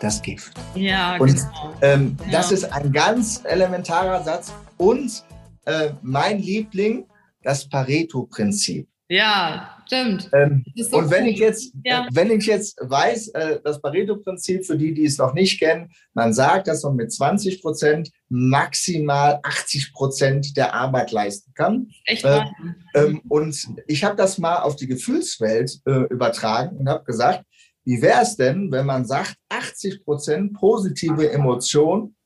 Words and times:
das 0.00 0.20
Gift. 0.22 0.52
Ja, 0.74 1.16
Und 1.18 1.34
genau. 1.34 1.74
ähm, 1.82 2.16
Ja. 2.26 2.32
das 2.32 2.52
ist 2.52 2.64
ein 2.72 2.92
ganz 2.92 3.42
elementarer 3.44 4.22
Satz. 4.22 4.52
Und 4.76 5.24
äh, 5.64 5.90
mein 6.02 6.38
Liebling, 6.38 7.06
das 7.42 7.68
Pareto-Prinzip. 7.68 8.88
Ja, 9.08 9.70
stimmt. 9.86 10.28
Ähm, 10.32 10.64
so 10.76 10.96
und 10.98 11.10
wenn 11.10 11.24
cool. 11.24 11.30
ich 11.30 11.38
jetzt, 11.38 11.72
Ja. 11.84 12.06
äh, 12.06 12.08
wenn 12.12 12.30
ich 12.32 12.44
jetzt 12.46 12.76
weiß, 12.80 13.28
äh, 13.28 13.60
das 13.62 13.80
Pareto-Prinzip, 13.80 14.66
für 14.66 14.76
die, 14.76 14.92
die 14.94 15.04
es 15.04 15.18
noch 15.18 15.32
nicht 15.32 15.60
kennen, 15.60 15.90
man 16.12 16.32
sagt, 16.34 16.66
dass 16.66 16.82
man 16.82 16.96
mit 16.96 17.12
20 17.12 17.62
Prozent 17.62 18.10
maximal 18.28 19.38
80 19.44 19.92
Prozent 19.92 20.56
der 20.56 20.74
Arbeit 20.74 21.12
leisten 21.12 21.52
kann. 21.54 21.88
Echt 22.04 22.24
äh. 22.24 22.42
Ähm, 22.94 23.22
und 23.28 23.56
ich 23.86 24.02
habe 24.02 24.16
das 24.16 24.38
mal 24.38 24.56
auf 24.56 24.74
die 24.74 24.88
Gefühlswelt 24.88 25.78
äh, 25.86 26.02
übertragen 26.10 26.76
und 26.78 26.88
habe 26.88 27.04
gesagt, 27.04 27.44
wie 27.86 28.02
wäre 28.02 28.22
es 28.22 28.36
denn, 28.36 28.70
wenn 28.72 28.84
man 28.84 29.06
sagt, 29.06 29.36
80 29.48 30.04
Prozent 30.04 30.54
positive 30.54 31.30
Emotionen 31.30 32.16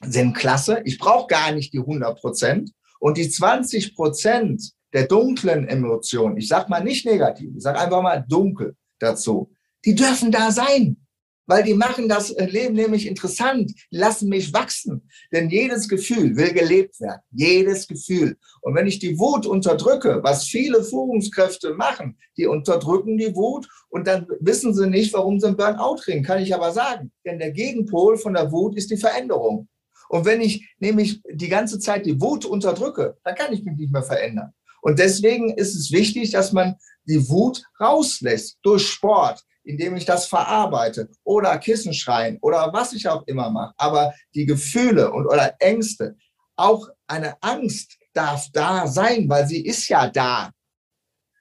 sind 0.00 0.34
klasse, 0.34 0.82
ich 0.84 0.98
brauche 0.98 1.26
gar 1.26 1.50
nicht 1.50 1.72
die 1.72 1.80
100 1.80 2.18
Prozent 2.18 2.70
und 3.00 3.18
die 3.18 3.28
20 3.28 3.96
Prozent 3.96 4.72
der 4.92 5.08
dunklen 5.08 5.66
Emotionen, 5.66 6.36
ich 6.36 6.46
sage 6.46 6.70
mal 6.70 6.84
nicht 6.84 7.04
negativ, 7.04 7.50
ich 7.56 7.62
sage 7.62 7.80
einfach 7.80 8.02
mal 8.02 8.24
dunkel 8.28 8.76
dazu, 9.00 9.52
die 9.84 9.96
dürfen 9.96 10.30
da 10.30 10.52
sein. 10.52 11.03
Weil 11.46 11.62
die 11.62 11.74
machen 11.74 12.08
das 12.08 12.30
äh, 12.30 12.46
Leben 12.46 12.74
nämlich 12.74 13.06
interessant, 13.06 13.72
lassen 13.90 14.28
mich 14.28 14.52
wachsen. 14.52 15.08
Denn 15.32 15.50
jedes 15.50 15.88
Gefühl 15.88 16.36
will 16.36 16.52
gelebt 16.52 17.00
werden. 17.00 17.20
Jedes 17.32 17.86
Gefühl. 17.86 18.36
Und 18.62 18.74
wenn 18.74 18.86
ich 18.86 18.98
die 18.98 19.18
Wut 19.18 19.46
unterdrücke, 19.46 20.20
was 20.22 20.44
viele 20.44 20.82
Führungskräfte 20.82 21.74
machen, 21.74 22.18
die 22.36 22.46
unterdrücken 22.46 23.18
die 23.18 23.34
Wut 23.34 23.68
und 23.90 24.06
dann 24.06 24.26
wissen 24.40 24.74
sie 24.74 24.88
nicht, 24.88 25.12
warum 25.12 25.38
sie 25.38 25.48
einen 25.48 25.56
Burnout 25.56 25.96
kriegen, 25.96 26.22
kann 26.22 26.42
ich 26.42 26.54
aber 26.54 26.72
sagen. 26.72 27.12
Denn 27.24 27.38
der 27.38 27.52
Gegenpol 27.52 28.16
von 28.16 28.34
der 28.34 28.50
Wut 28.50 28.76
ist 28.76 28.90
die 28.90 28.96
Veränderung. 28.96 29.68
Und 30.08 30.24
wenn 30.24 30.40
ich 30.40 30.74
nämlich 30.78 31.22
die 31.30 31.48
ganze 31.48 31.78
Zeit 31.78 32.06
die 32.06 32.20
Wut 32.20 32.44
unterdrücke, 32.44 33.16
dann 33.24 33.34
kann 33.34 33.52
ich 33.52 33.64
mich 33.64 33.76
nicht 33.76 33.92
mehr 33.92 34.02
verändern. 34.02 34.52
Und 34.80 34.98
deswegen 34.98 35.54
ist 35.54 35.74
es 35.74 35.92
wichtig, 35.92 36.30
dass 36.30 36.52
man 36.52 36.76
die 37.06 37.28
Wut 37.28 37.62
rauslässt 37.80 38.58
durch 38.62 38.86
Sport, 38.86 39.42
indem 39.64 39.96
ich 39.96 40.04
das 40.04 40.26
verarbeite 40.26 41.08
oder 41.24 41.58
Kissen 41.58 41.92
schreien 41.92 42.38
oder 42.42 42.72
was 42.72 42.92
ich 42.92 43.08
auch 43.08 43.26
immer 43.26 43.50
mache. 43.50 43.74
Aber 43.76 44.14
die 44.34 44.46
Gefühle 44.46 45.10
und 45.10 45.26
oder 45.26 45.54
Ängste, 45.58 46.16
auch 46.56 46.88
eine 47.06 47.42
Angst 47.42 47.98
darf 48.12 48.46
da 48.52 48.86
sein, 48.86 49.28
weil 49.28 49.46
sie 49.46 49.64
ist 49.64 49.88
ja 49.88 50.08
da. 50.08 50.50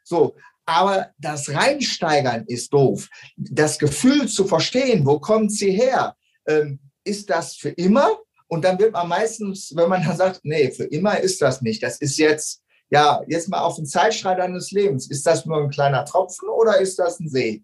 So, 0.04 0.36
aber 0.66 1.12
das 1.18 1.50
Reinsteigern 1.50 2.46
ist 2.48 2.74
doof. 2.74 3.10
Das 3.38 3.78
Gefühl 3.78 4.28
zu 4.28 4.46
verstehen, 4.46 5.06
wo 5.06 5.20
kommt 5.20 5.52
sie 5.52 5.72
her? 5.72 6.16
Ähm, 6.48 6.80
ist 7.04 7.30
das 7.30 7.56
für 7.56 7.70
immer? 7.70 8.18
Und 8.48 8.64
dann 8.66 8.80
wird 8.80 8.94
man 8.94 9.08
meistens, 9.08 9.74
wenn 9.76 9.90
man 9.90 10.04
dann 10.04 10.16
sagt, 10.16 10.42
nee, 10.44 10.72
für 10.72 10.86
immer 10.86 11.20
ist 11.20 11.42
das 11.42 11.62
nicht. 11.62 11.84
Das 11.84 11.98
ist 11.98 12.18
jetzt, 12.18 12.62
ja, 12.90 13.22
jetzt 13.28 13.50
mal 13.50 13.62
auf 13.62 13.76
den 13.76 13.86
Zeitstrahl 13.86 14.38
deines 14.38 14.72
Lebens. 14.72 15.10
Ist 15.10 15.26
das 15.26 15.46
nur 15.46 15.58
ein 15.58 15.70
kleiner 15.70 16.06
Tropfen 16.06 16.50
oder 16.50 16.80
ist 16.80 17.00
das 17.00 17.20
ein 17.20 17.30
See? 17.30 17.64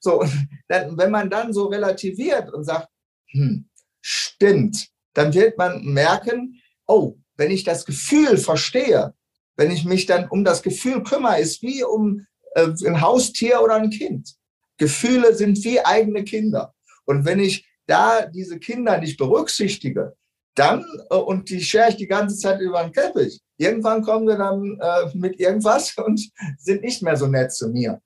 So, 0.00 0.20
und 0.20 0.48
dann, 0.68 0.96
wenn 0.96 1.10
man 1.10 1.30
dann 1.30 1.52
so 1.52 1.66
relativiert 1.66 2.52
und 2.52 2.64
sagt, 2.64 2.88
hm, 3.30 3.68
stimmt, 4.00 4.88
dann 5.14 5.34
wird 5.34 5.58
man 5.58 5.84
merken, 5.84 6.60
oh, 6.86 7.16
wenn 7.36 7.50
ich 7.50 7.64
das 7.64 7.84
Gefühl 7.84 8.36
verstehe, 8.38 9.14
wenn 9.56 9.70
ich 9.70 9.84
mich 9.84 10.06
dann 10.06 10.28
um 10.28 10.44
das 10.44 10.62
Gefühl 10.62 11.02
kümmere, 11.02 11.40
ist 11.40 11.62
wie 11.62 11.82
um 11.82 12.26
äh, 12.54 12.68
ein 12.86 13.00
Haustier 13.00 13.60
oder 13.62 13.74
ein 13.74 13.90
Kind. 13.90 14.34
Gefühle 14.78 15.34
sind 15.34 15.62
wie 15.64 15.84
eigene 15.84 16.24
Kinder. 16.24 16.74
Und 17.04 17.24
wenn 17.24 17.40
ich 17.40 17.66
da 17.86 18.26
diese 18.26 18.58
Kinder 18.58 18.98
nicht 18.98 19.18
berücksichtige, 19.18 20.14
dann, 20.54 20.84
äh, 21.10 21.16
und 21.16 21.50
die 21.50 21.60
schere 21.60 21.90
ich 21.90 21.96
die 21.96 22.06
ganze 22.06 22.36
Zeit 22.36 22.60
über 22.60 22.82
den 22.82 22.92
Teppich, 22.92 23.40
irgendwann 23.56 24.02
kommen 24.02 24.26
wir 24.26 24.36
dann 24.36 24.78
äh, 24.80 25.16
mit 25.16 25.38
irgendwas 25.40 25.96
und 26.04 26.30
sind 26.58 26.82
nicht 26.82 27.02
mehr 27.02 27.16
so 27.16 27.26
nett 27.26 27.52
zu 27.52 27.68
mir. 27.68 28.00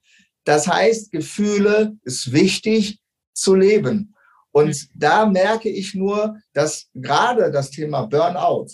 Das 0.44 0.66
heißt, 0.66 1.12
Gefühle 1.12 1.96
ist 2.02 2.32
wichtig 2.32 3.00
zu 3.32 3.54
leben. 3.54 4.14
Und 4.50 4.88
da 4.94 5.26
merke 5.26 5.68
ich 5.68 5.94
nur, 5.94 6.36
dass 6.52 6.88
gerade 6.94 7.50
das 7.50 7.70
Thema 7.70 8.06
Burnout 8.06 8.68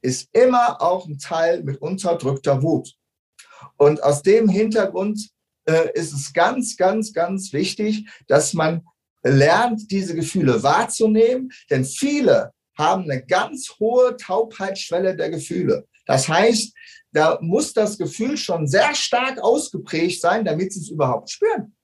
ist 0.00 0.28
immer 0.32 0.80
auch 0.80 1.06
ein 1.06 1.18
Teil 1.18 1.62
mit 1.64 1.78
unterdrückter 1.78 2.62
Wut. 2.62 2.94
Und 3.76 4.02
aus 4.02 4.22
dem 4.22 4.48
Hintergrund 4.48 5.30
äh, 5.68 5.90
ist 5.94 6.12
es 6.12 6.32
ganz, 6.32 6.76
ganz, 6.76 7.12
ganz 7.12 7.52
wichtig, 7.52 8.08
dass 8.28 8.54
man 8.54 8.82
lernt, 9.22 9.90
diese 9.90 10.14
Gefühle 10.14 10.62
wahrzunehmen, 10.62 11.50
denn 11.70 11.84
viele 11.84 12.52
haben 12.76 13.04
eine 13.04 13.24
ganz 13.24 13.74
hohe 13.80 14.16
Taubheitsschwelle 14.16 15.16
der 15.16 15.30
Gefühle. 15.30 15.86
Das 16.06 16.28
heißt, 16.28 16.72
da 17.12 17.38
muss 17.40 17.72
das 17.72 17.96
Gefühl 17.96 18.36
schon 18.36 18.66
sehr 18.66 18.94
stark 18.94 19.40
ausgeprägt 19.40 20.20
sein, 20.20 20.44
damit 20.44 20.72
sie 20.72 20.80
es 20.80 20.90
überhaupt 20.90 21.30
spüren. 21.30 21.74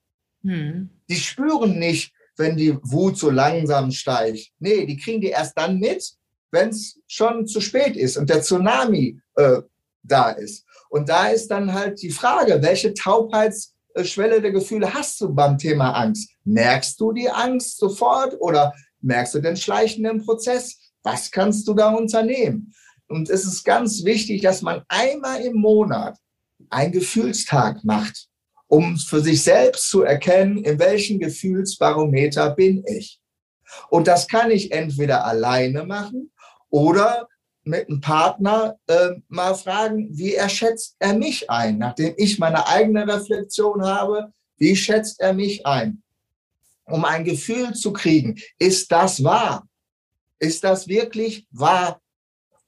Hm. 0.42 0.90
Die 1.08 1.16
spüren 1.16 1.78
nicht, 1.78 2.12
wenn 2.36 2.56
die 2.56 2.76
Wut 2.82 3.16
so 3.16 3.30
langsam 3.30 3.90
steigt. 3.90 4.50
Nee, 4.58 4.86
die 4.86 4.96
kriegen 4.96 5.20
die 5.20 5.28
erst 5.28 5.56
dann 5.56 5.78
mit, 5.78 6.04
wenn 6.50 6.68
es 6.70 7.00
schon 7.06 7.46
zu 7.46 7.60
spät 7.60 7.96
ist 7.96 8.16
und 8.16 8.28
der 8.28 8.42
Tsunami 8.42 9.20
äh, 9.36 9.62
da 10.02 10.30
ist. 10.30 10.64
Und 10.90 11.08
da 11.08 11.28
ist 11.28 11.48
dann 11.48 11.72
halt 11.72 12.00
die 12.02 12.10
Frage, 12.10 12.62
welche 12.62 12.94
Taubheitsschwelle 12.94 14.40
der 14.40 14.52
Gefühle 14.52 14.92
hast 14.92 15.20
du 15.20 15.34
beim 15.34 15.58
Thema 15.58 15.92
Angst? 15.92 16.30
Merkst 16.44 17.00
du 17.00 17.12
die 17.12 17.30
Angst 17.30 17.78
sofort 17.78 18.36
oder 18.40 18.72
merkst 19.00 19.34
du 19.34 19.40
den 19.40 19.56
schleichenden 19.56 20.24
Prozess? 20.24 20.78
Was 21.02 21.30
kannst 21.30 21.66
du 21.66 21.74
da 21.74 21.90
unternehmen? 21.90 22.72
Und 23.14 23.30
es 23.30 23.44
ist 23.44 23.62
ganz 23.62 24.02
wichtig, 24.04 24.42
dass 24.42 24.60
man 24.60 24.82
einmal 24.88 25.40
im 25.42 25.54
Monat 25.54 26.18
einen 26.68 26.90
Gefühlstag 26.90 27.84
macht, 27.84 28.26
um 28.66 28.96
für 28.96 29.20
sich 29.20 29.40
selbst 29.44 29.88
zu 29.88 30.02
erkennen, 30.02 30.58
in 30.64 30.80
welchem 30.80 31.20
Gefühlsbarometer 31.20 32.50
bin 32.50 32.82
ich. 32.88 33.20
Und 33.88 34.08
das 34.08 34.26
kann 34.26 34.50
ich 34.50 34.72
entweder 34.72 35.24
alleine 35.24 35.84
machen 35.84 36.32
oder 36.70 37.28
mit 37.62 37.88
einem 37.88 38.00
Partner 38.00 38.74
äh, 38.88 39.10
mal 39.28 39.54
fragen, 39.54 40.08
wie 40.10 40.34
er 40.34 40.48
schätzt 40.48 40.96
er 40.98 41.14
mich 41.14 41.48
ein, 41.48 41.78
nachdem 41.78 42.14
ich 42.16 42.40
meine 42.40 42.66
eigene 42.66 43.06
Reflexion 43.06 43.84
habe, 43.84 44.32
wie 44.56 44.74
schätzt 44.74 45.20
er 45.20 45.34
mich 45.34 45.64
ein? 45.64 46.02
Um 46.86 47.04
ein 47.04 47.22
Gefühl 47.22 47.74
zu 47.74 47.92
kriegen, 47.92 48.40
ist 48.58 48.90
das 48.90 49.22
wahr? 49.22 49.68
Ist 50.40 50.64
das 50.64 50.88
wirklich 50.88 51.46
wahr? 51.52 52.00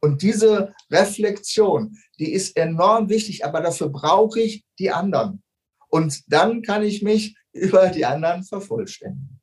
Und 0.07 0.23
diese 0.23 0.73
Reflexion, 0.91 1.99
die 2.21 2.33
ist 2.33 2.57
enorm 2.57 3.09
wichtig, 3.09 3.45
aber 3.45 3.61
dafür 3.61 3.89
brauche 3.89 4.41
ich 4.41 4.65
die 4.79 4.91
anderen. 4.93 5.43
Und 5.89 6.23
dann 6.33 6.63
kann 6.63 6.85
ich 6.85 7.03
mich 7.03 7.35
über 7.53 7.89
die 7.89 8.05
anderen 8.05 8.45
vervollständigen. 8.45 9.41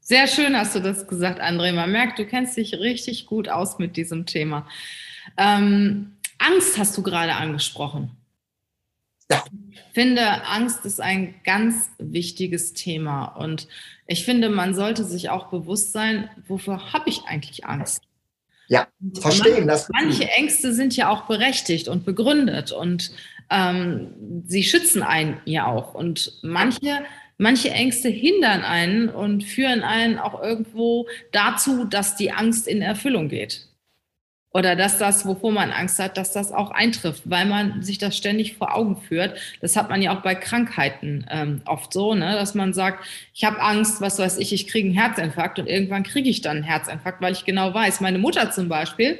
Sehr 0.00 0.26
schön 0.26 0.56
hast 0.56 0.74
du 0.74 0.80
das 0.80 1.06
gesagt, 1.06 1.40
André. 1.40 1.72
Man 1.72 1.92
merkt, 1.92 2.18
du 2.18 2.26
kennst 2.26 2.56
dich 2.56 2.74
richtig 2.74 3.26
gut 3.26 3.48
aus 3.48 3.78
mit 3.78 3.96
diesem 3.96 4.26
Thema. 4.26 4.66
Ähm, 5.36 6.16
Angst 6.38 6.76
hast 6.76 6.98
du 6.98 7.02
gerade 7.04 7.34
angesprochen. 7.34 8.10
Ja. 9.30 9.44
Ich 9.70 9.80
finde, 9.94 10.44
Angst 10.46 10.84
ist 10.84 11.00
ein 11.00 11.36
ganz 11.44 11.90
wichtiges 11.98 12.72
Thema. 12.72 13.26
Und 13.26 13.68
ich 14.08 14.24
finde, 14.24 14.48
man 14.48 14.74
sollte 14.74 15.04
sich 15.04 15.30
auch 15.30 15.50
bewusst 15.50 15.92
sein, 15.92 16.28
wofür 16.48 16.92
habe 16.92 17.08
ich 17.08 17.22
eigentlich 17.26 17.64
Angst? 17.66 18.02
Ja, 18.72 18.86
Und 19.02 19.18
verstehen 19.18 19.68
das. 19.68 19.90
Manche 19.90 20.26
Ängste 20.30 20.72
sind 20.72 20.96
ja 20.96 21.10
auch 21.10 21.26
berechtigt 21.26 21.88
und 21.88 22.06
begründet 22.06 22.72
und 22.72 23.12
ähm, 23.50 24.14
sie 24.46 24.62
schützen 24.62 25.02
einen 25.02 25.36
ja 25.44 25.66
auch. 25.66 25.92
Und 25.92 26.38
manche, 26.40 27.04
manche 27.36 27.70
Ängste 27.70 28.08
hindern 28.08 28.64
einen 28.64 29.10
und 29.10 29.44
führen 29.44 29.82
einen 29.82 30.18
auch 30.18 30.42
irgendwo 30.42 31.06
dazu, 31.32 31.84
dass 31.84 32.16
die 32.16 32.32
Angst 32.32 32.66
in 32.66 32.80
Erfüllung 32.80 33.28
geht. 33.28 33.66
Oder 34.54 34.76
dass 34.76 34.98
das, 34.98 35.24
wovor 35.24 35.50
man 35.50 35.70
Angst 35.70 35.98
hat, 35.98 36.18
dass 36.18 36.32
das 36.32 36.52
auch 36.52 36.70
eintrifft, 36.70 37.22
weil 37.24 37.46
man 37.46 37.82
sich 37.82 37.96
das 37.96 38.16
ständig 38.16 38.56
vor 38.56 38.74
Augen 38.74 39.00
führt. 39.00 39.38
Das 39.62 39.76
hat 39.76 39.88
man 39.88 40.02
ja 40.02 40.14
auch 40.14 40.22
bei 40.22 40.34
Krankheiten 40.34 41.26
ähm, 41.30 41.62
oft 41.64 41.92
so, 41.92 42.14
ne? 42.14 42.34
dass 42.34 42.54
man 42.54 42.74
sagt, 42.74 43.04
ich 43.32 43.44
habe 43.44 43.60
Angst, 43.62 44.02
was 44.02 44.18
weiß 44.18 44.36
ich, 44.38 44.52
ich 44.52 44.68
kriege 44.68 44.88
einen 44.88 44.96
Herzinfarkt 44.96 45.58
und 45.58 45.68
irgendwann 45.68 46.02
kriege 46.02 46.28
ich 46.28 46.42
dann 46.42 46.58
einen 46.58 46.64
Herzinfarkt, 46.64 47.22
weil 47.22 47.32
ich 47.32 47.46
genau 47.46 47.72
weiß. 47.72 48.02
Meine 48.02 48.18
Mutter 48.18 48.50
zum 48.50 48.68
Beispiel 48.68 49.18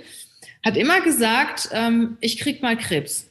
hat 0.65 0.77
immer 0.77 1.01
gesagt, 1.01 1.71
ähm, 1.73 2.19
ich 2.21 2.39
krieg 2.39 2.61
mal 2.63 2.77
Krebs. 2.77 3.31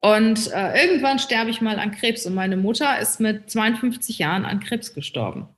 Und 0.00 0.50
äh, 0.52 0.80
irgendwann 0.80 1.18
sterbe 1.18 1.50
ich 1.50 1.60
mal 1.60 1.78
an 1.78 1.90
Krebs. 1.90 2.24
Und 2.24 2.34
meine 2.34 2.56
Mutter 2.56 2.98
ist 2.98 3.20
mit 3.20 3.50
52 3.50 4.18
Jahren 4.18 4.44
an 4.44 4.60
Krebs 4.60 4.94
gestorben. 4.94 5.48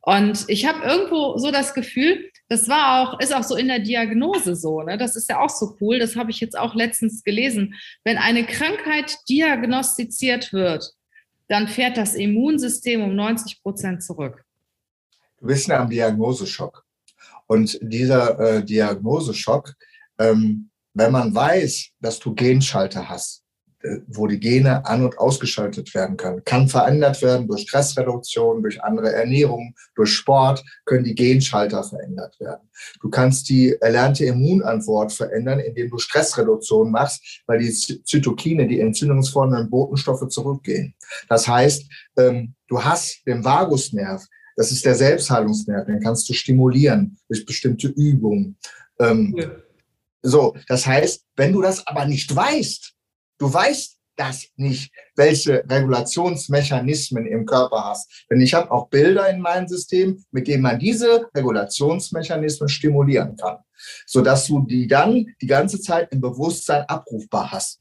Und 0.00 0.44
ich 0.48 0.66
habe 0.66 0.84
irgendwo 0.84 1.38
so 1.38 1.50
das 1.50 1.72
Gefühl, 1.72 2.30
das 2.48 2.68
war 2.68 3.00
auch, 3.00 3.20
ist 3.20 3.34
auch 3.34 3.42
so 3.42 3.56
in 3.56 3.68
der 3.68 3.78
Diagnose 3.78 4.54
so, 4.54 4.82
ne? 4.82 4.98
Das 4.98 5.16
ist 5.16 5.28
ja 5.30 5.40
auch 5.40 5.50
so 5.50 5.76
cool. 5.80 5.98
Das 5.98 6.16
habe 6.16 6.30
ich 6.30 6.40
jetzt 6.40 6.58
auch 6.58 6.74
letztens 6.74 7.24
gelesen. 7.24 7.74
Wenn 8.04 8.18
eine 8.18 8.44
Krankheit 8.44 9.16
diagnostiziert 9.28 10.52
wird, 10.52 10.92
dann 11.48 11.68
fährt 11.68 11.96
das 11.96 12.14
Immunsystem 12.14 13.02
um 13.02 13.14
90 13.14 13.62
Prozent 13.62 14.02
zurück. 14.02 14.44
Du 15.38 15.46
bist 15.46 15.68
ja 15.68 15.80
am 15.80 15.90
Diagnoseschock. 15.90 16.84
Und 17.46 17.78
dieser 17.82 18.38
äh, 18.38 18.64
Diagnoseschock, 18.64 19.74
ähm, 20.18 20.70
wenn 20.94 21.12
man 21.12 21.34
weiß, 21.34 21.90
dass 22.00 22.18
du 22.18 22.34
Genschalter 22.34 23.08
hast, 23.08 23.43
wo 24.06 24.26
die 24.26 24.40
Gene 24.40 24.84
an- 24.86 25.04
und 25.04 25.18
ausgeschaltet 25.18 25.94
werden 25.94 26.16
können, 26.16 26.42
kann 26.44 26.68
verändert 26.68 27.20
werden 27.22 27.46
durch 27.46 27.62
Stressreduktion, 27.62 28.62
durch 28.62 28.82
andere 28.82 29.12
Ernährung, 29.12 29.74
durch 29.94 30.10
Sport, 30.10 30.64
können 30.84 31.04
die 31.04 31.14
Genschalter 31.14 31.84
verändert 31.84 32.38
werden. 32.40 32.68
Du 33.00 33.10
kannst 33.10 33.48
die 33.48 33.76
erlernte 33.80 34.24
Immunantwort 34.24 35.12
verändern, 35.12 35.60
indem 35.60 35.90
du 35.90 35.98
Stressreduktion 35.98 36.90
machst, 36.90 37.42
weil 37.46 37.58
die 37.58 37.70
Zytokine, 37.72 38.66
die 38.66 38.80
entzündungsfordernden 38.80 39.70
Botenstoffe 39.70 40.28
zurückgehen. 40.28 40.94
Das 41.28 41.46
heißt, 41.46 41.84
ähm, 42.16 42.54
du 42.68 42.82
hast 42.82 43.26
den 43.26 43.44
Vagusnerv, 43.44 44.24
das 44.56 44.72
ist 44.72 44.84
der 44.84 44.94
Selbstheilungsnerv, 44.94 45.86
den 45.86 46.00
kannst 46.00 46.28
du 46.28 46.32
stimulieren 46.32 47.18
durch 47.28 47.44
bestimmte 47.44 47.88
Übungen. 47.88 48.56
Ähm, 48.98 49.34
ja. 49.36 49.50
So, 50.22 50.56
das 50.68 50.86
heißt, 50.86 51.26
wenn 51.36 51.52
du 51.52 51.60
das 51.60 51.86
aber 51.86 52.06
nicht 52.06 52.34
weißt, 52.34 52.93
Du 53.38 53.52
weißt 53.52 53.98
das 54.16 54.46
nicht, 54.56 54.92
welche 55.16 55.64
Regulationsmechanismen 55.68 57.26
im 57.26 57.46
Körper 57.46 57.84
hast. 57.84 58.26
Denn 58.30 58.40
ich 58.40 58.54
habe 58.54 58.70
auch 58.70 58.88
Bilder 58.88 59.28
in 59.28 59.40
meinem 59.40 59.66
System, 59.66 60.24
mit 60.30 60.46
denen 60.46 60.62
man 60.62 60.78
diese 60.78 61.28
Regulationsmechanismen 61.34 62.68
stimulieren 62.68 63.36
kann, 63.36 63.58
sodass 64.06 64.46
du 64.46 64.60
die 64.60 64.86
dann 64.86 65.26
die 65.40 65.46
ganze 65.46 65.80
Zeit 65.80 66.12
im 66.12 66.20
Bewusstsein 66.20 66.82
abrufbar 66.82 67.50
hast. 67.50 67.80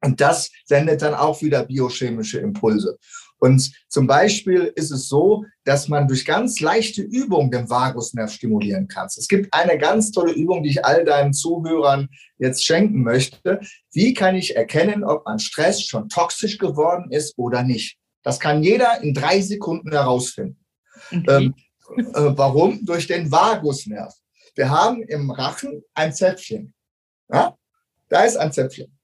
Und 0.00 0.20
das 0.20 0.50
sendet 0.64 1.02
dann 1.02 1.14
auch 1.14 1.42
wieder 1.42 1.64
biochemische 1.64 2.38
Impulse. 2.38 2.98
Und 3.38 3.70
zum 3.88 4.06
Beispiel 4.06 4.72
ist 4.74 4.90
es 4.90 5.08
so, 5.08 5.44
dass 5.64 5.88
man 5.88 6.08
durch 6.08 6.24
ganz 6.24 6.60
leichte 6.60 7.02
Übungen 7.02 7.50
den 7.50 7.70
Vagusnerv 7.70 8.32
stimulieren 8.32 8.88
kann. 8.88 9.06
Es 9.06 9.28
gibt 9.28 9.52
eine 9.54 9.78
ganz 9.78 10.10
tolle 10.10 10.32
Übung, 10.32 10.62
die 10.62 10.70
ich 10.70 10.84
all 10.84 11.04
deinen 11.04 11.32
Zuhörern 11.32 12.08
jetzt 12.38 12.64
schenken 12.64 13.02
möchte. 13.02 13.60
Wie 13.92 14.12
kann 14.12 14.34
ich 14.34 14.56
erkennen, 14.56 15.04
ob 15.04 15.24
mein 15.24 15.38
Stress 15.38 15.82
schon 15.82 16.08
toxisch 16.08 16.58
geworden 16.58 17.10
ist 17.10 17.38
oder 17.38 17.62
nicht? 17.62 17.98
Das 18.22 18.40
kann 18.40 18.62
jeder 18.62 19.02
in 19.02 19.14
drei 19.14 19.40
Sekunden 19.40 19.92
herausfinden. 19.92 20.64
Okay. 21.10 21.24
Ähm, 21.28 21.54
äh, 21.96 22.32
warum? 22.36 22.84
Durch 22.84 23.06
den 23.06 23.30
Vagusnerv. 23.30 24.12
Wir 24.54 24.68
haben 24.68 25.02
im 25.02 25.30
Rachen 25.30 25.82
ein 25.94 26.12
Zäpfchen. 26.12 26.74
Ja? 27.32 27.56
Da 28.08 28.24
ist 28.24 28.36
ein 28.36 28.52
Zäpfchen. 28.52 28.98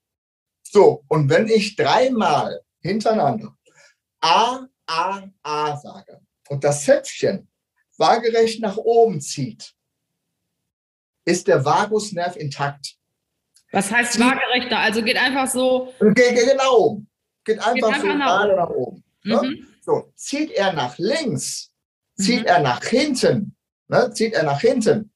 So, 0.63 1.05
und 1.09 1.31
wenn 1.31 1.47
ich 1.47 1.77
dreimal 1.77 2.61
hintereinander 2.81 3.57
A, 4.25 4.67
A, 4.87 5.23
A 5.43 5.77
sage 5.77 6.19
und 6.49 6.65
das 6.65 6.85
Zäpfchen 6.85 7.47
waagerecht 7.99 8.61
nach 8.61 8.79
oben 8.79 9.21
zieht, 9.21 9.75
ist 11.27 11.47
der 11.47 11.63
Vagusnerv 11.63 12.35
intakt. 12.37 12.97
Was 13.71 13.91
heißt 13.91 14.19
waagerechter? 14.19 14.79
Also 14.79 15.03
geht 15.03 15.19
einfach 15.19 15.47
so. 15.47 15.93
Geht, 16.01 16.15
geht 16.15 16.51
genau. 16.51 17.03
Geht 17.45 17.59
einfach, 17.59 17.75
geht 17.75 17.85
einfach 17.85 18.01
so 18.01 18.07
gerade 18.07 18.57
nach 18.57 18.71
oben. 18.71 19.05
Ne? 19.25 19.43
Mhm. 19.43 19.69
So, 19.83 20.13
zieht 20.15 20.53
er 20.53 20.73
nach 20.73 20.97
links, 20.97 21.75
zieht 22.17 22.43
mhm. 22.43 22.47
er 22.47 22.61
nach 22.61 22.83
hinten, 22.83 23.55
ne? 23.89 24.11
zieht 24.15 24.33
er 24.33 24.45
nach 24.45 24.61
hinten, 24.61 25.13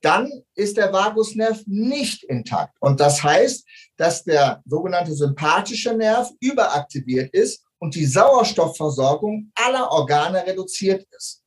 dann 0.00 0.30
ist 0.54 0.78
der 0.78 0.92
Vagusnerv 0.94 1.62
nicht 1.66 2.24
intakt. 2.24 2.74
Und 2.80 3.00
das 3.00 3.22
heißt, 3.22 3.66
dass 3.96 4.24
der 4.24 4.62
sogenannte 4.64 5.12
sympathische 5.12 5.92
Nerv 5.94 6.30
überaktiviert 6.40 7.34
ist 7.34 7.65
und 7.78 7.94
die 7.94 8.06
Sauerstoffversorgung 8.06 9.50
aller 9.54 9.90
Organe 9.90 10.46
reduziert 10.46 11.06
ist. 11.16 11.42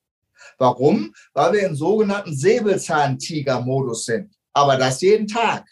Warum? 0.58 1.14
Weil 1.34 1.54
wir 1.54 1.68
im 1.68 1.76
sogenannten 1.76 2.36
Säbelzahntiger-Modus 2.36 4.06
sind. 4.06 4.34
Aber 4.54 4.78
das 4.78 5.02
jeden 5.02 5.28
Tag. 5.28 5.66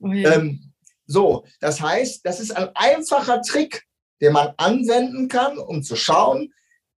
Oh 0.00 0.08
ja. 0.08 0.34
ähm, 0.34 0.72
so, 1.06 1.44
das 1.60 1.80
heißt, 1.80 2.24
das 2.24 2.40
ist 2.40 2.50
ein 2.56 2.68
einfacher 2.74 3.40
Trick, 3.42 3.86
den 4.20 4.32
man 4.32 4.52
anwenden 4.56 5.28
kann, 5.28 5.58
um 5.58 5.82
zu 5.82 5.96
schauen, 5.96 6.52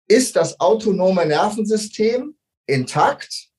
ist 0.07 0.35
das 0.35 0.59
autonome 0.59 1.25
Nervensystem 1.25 2.35
intakt? 2.65 3.49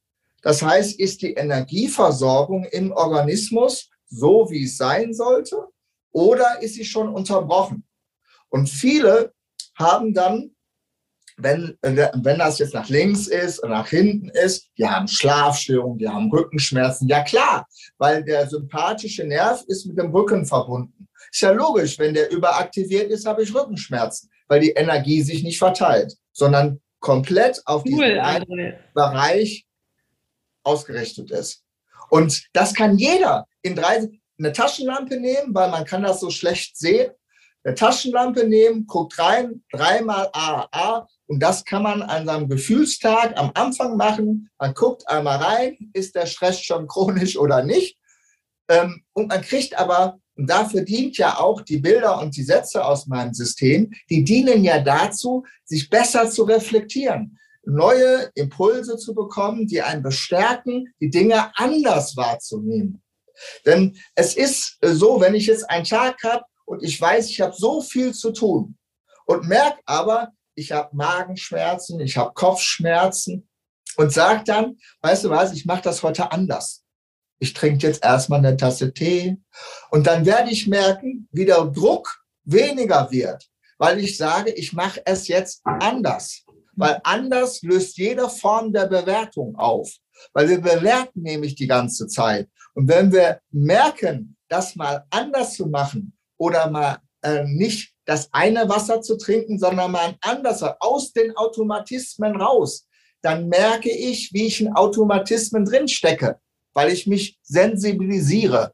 Das 0.43 0.63
heißt, 0.63 0.99
ist 0.99 1.23
die 1.23 1.35
Energieversorgung 1.35 2.65
im 2.65 2.93
Organismus 2.93 3.91
so, 4.07 4.49
wie 4.51 4.65
es 4.65 4.77
sein 4.77 5.13
sollte? 5.13 5.67
Oder 6.13 6.63
ist 6.63 6.75
sie 6.75 6.85
schon 6.85 7.09
unterbrochen? 7.09 7.85
Und 8.50 8.69
viele 8.69 9.33
haben 9.75 10.15
dann, 10.15 10.50
wenn, 11.37 11.79
wenn 11.83 12.39
das 12.39 12.59
jetzt 12.59 12.75
nach 12.75 12.89
links 12.89 13.29
ist 13.29 13.61
und 13.61 13.71
nach 13.71 13.89
hinten 13.89 14.29
ist, 14.31 14.69
die 14.77 14.87
haben 14.87 15.06
Schlafstörungen, 15.06 15.99
die 15.99 16.09
haben 16.09 16.31
Rückenschmerzen. 16.31 17.06
Ja 17.09 17.23
klar, 17.23 17.67
weil 17.99 18.25
der 18.25 18.49
sympathische 18.49 19.25
Nerv 19.25 19.62
ist 19.69 19.87
mit 19.87 19.99
dem 19.99 20.11
Rücken 20.11 20.47
verbunden. 20.47 21.09
Ist 21.31 21.43
ja 21.43 21.53
logisch, 21.53 21.99
wenn 21.99 22.15
der 22.15 22.31
überaktiviert 22.33 23.11
ist, 23.11 23.27
habe 23.27 23.43
ich 23.43 23.55
Rückenschmerzen, 23.55 24.31
weil 24.49 24.61
die 24.61 24.71
Energie 24.71 25.23
sich 25.23 25.43
nicht 25.45 25.59
verteilt, 25.59 26.15
sondern 26.33 26.81
komplett 27.00 27.62
auf 27.67 27.85
diesen 27.85 28.00
cool, 28.00 28.79
Bereich 28.95 29.67
ausgerichtet 30.65 31.31
ist. 31.31 31.62
Und 32.11 32.49
das 32.53 32.75
kann 32.75 32.99
jeder 32.99 33.47
in 33.62 33.77
drei, 33.77 34.09
eine 34.39 34.53
Taschenlampe 34.53 35.21
nehmen, 35.21 35.55
weil 35.55 35.71
man 35.71 35.85
kann 35.85 36.03
das 36.03 36.21
so 36.21 36.31
schlecht 36.31 36.77
sehen 36.77 37.12
eine 37.69 37.75
Taschenlampe 37.75 38.49
nehmen, 38.49 38.87
guckt 38.87 39.19
rein, 39.19 39.62
dreimal 39.70 40.31
AAA 40.32 41.06
und 41.26 41.41
das 41.41 41.65
kann 41.65 41.82
man 41.82 42.00
an 42.00 42.25
seinem 42.25 42.49
Gefühlstag 42.49 43.37
am 43.37 43.50
Anfang 43.55 43.99
machen. 43.99 44.49
Man 44.59 44.73
guckt 44.73 45.06
einmal 45.06 45.37
rein, 45.37 45.91
ist 45.93 46.15
der 46.15 46.25
Stress 46.25 46.62
schon 46.62 46.87
chronisch 46.87 47.37
oder 47.37 47.62
nicht. 47.62 47.99
Ähm, 48.71 49.04
und 49.12 49.28
man 49.28 49.43
kriegt 49.43 49.78
aber, 49.78 50.19
und 50.37 50.49
dafür 50.49 50.81
dient 50.81 51.19
ja 51.19 51.38
auch 51.38 51.61
die 51.61 51.76
Bilder 51.76 52.19
und 52.21 52.37
die 52.37 52.43
Sätze 52.43 52.83
aus 52.83 53.07
meinem 53.07 53.35
System, 53.35 53.93
die 54.09 54.25
dienen 54.25 54.64
ja 54.64 54.81
dazu, 54.81 55.45
sich 55.64 55.90
besser 55.90 56.31
zu 56.31 56.45
reflektieren, 56.45 57.38
neue 57.64 58.31
Impulse 58.35 58.97
zu 58.97 59.14
bekommen, 59.14 59.66
die 59.66 59.83
einen 59.83 60.02
bestärken, 60.02 60.95
die 61.00 61.11
Dinge 61.11 61.52
anders 61.57 62.16
wahrzunehmen. 62.16 63.02
Denn 63.66 63.99
es 64.14 64.35
ist 64.35 64.78
so, 64.81 65.21
wenn 65.21 65.35
ich 65.35 65.47
jetzt 65.47 65.69
einen 65.69 65.85
Tag 65.85 66.23
habe, 66.25 66.45
und 66.69 66.85
ich 66.85 67.01
weiß, 67.01 67.31
ich 67.31 67.41
habe 67.41 67.55
so 67.57 67.81
viel 67.81 68.13
zu 68.13 68.31
tun 68.31 68.77
und 69.25 69.49
merke 69.49 69.81
aber, 69.87 70.33
ich 70.55 70.73
habe 70.73 70.95
Magenschmerzen, 70.95 71.99
ich 72.01 72.17
habe 72.19 72.35
Kopfschmerzen 72.35 73.49
und 73.97 74.13
sage 74.13 74.45
dann, 74.45 74.77
weißt 75.01 75.25
du 75.25 75.31
was, 75.31 75.53
ich 75.53 75.65
mache 75.65 75.83
das 75.83 76.03
heute 76.03 76.31
anders. 76.31 76.85
Ich 77.39 77.55
trinke 77.55 77.87
jetzt 77.87 78.05
erstmal 78.05 78.41
eine 78.41 78.57
Tasse 78.57 78.93
Tee 78.93 79.39
und 79.91 80.07
dann 80.07 80.27
werde 80.27 80.51
ich 80.51 80.67
merken, 80.67 81.27
wie 81.33 81.47
der 81.47 81.65
Druck 81.65 82.23
weniger 82.45 83.11
wird, 83.11 83.49
weil 83.79 84.01
ich 84.01 84.19
sage, 84.19 84.51
ich 84.51 84.75
mache 84.75 85.01
es 85.07 85.27
jetzt 85.27 85.63
anders. 85.65 86.45
Weil 86.77 87.01
anders 87.03 87.63
löst 87.63 87.97
jede 87.97 88.29
Form 88.29 88.73
der 88.73 88.87
Bewertung 88.87 89.57
auf. 89.57 89.91
Weil 90.33 90.49
wir 90.49 90.61
bewerten 90.61 91.23
nämlich 91.23 91.55
die 91.55 91.67
ganze 91.67 92.09
Zeit. 92.09 92.49
Und 92.75 92.89
wenn 92.89 93.11
wir 93.11 93.41
merken, 93.51 94.37
das 94.49 94.77
mal 94.77 95.05
anders 95.11 95.55
zu 95.55 95.67
machen, 95.67 96.18
oder 96.38 96.71
mal 96.71 96.99
äh, 97.23 97.45
nicht 97.45 97.92
das 98.04 98.28
eine 98.33 98.68
Wasser 98.68 99.02
zu 99.02 99.16
trinken, 99.18 99.59
sondern 99.59 99.92
mal 99.92 100.07
ein 100.07 100.16
anderes 100.23 100.62
aus 100.80 101.12
den 101.12 101.37
Automatismen 101.37 102.37
raus, 102.40 102.87
dann 103.23 103.49
merke 103.49 103.90
ich, 103.90 104.33
wie 104.33 104.47
ich 104.47 104.61
in 104.61 104.73
Automatismen 104.73 105.64
drinstecke, 105.64 106.38
weil 106.73 106.90
ich 106.90 107.07
mich 107.07 107.38
sensibilisiere. 107.42 108.73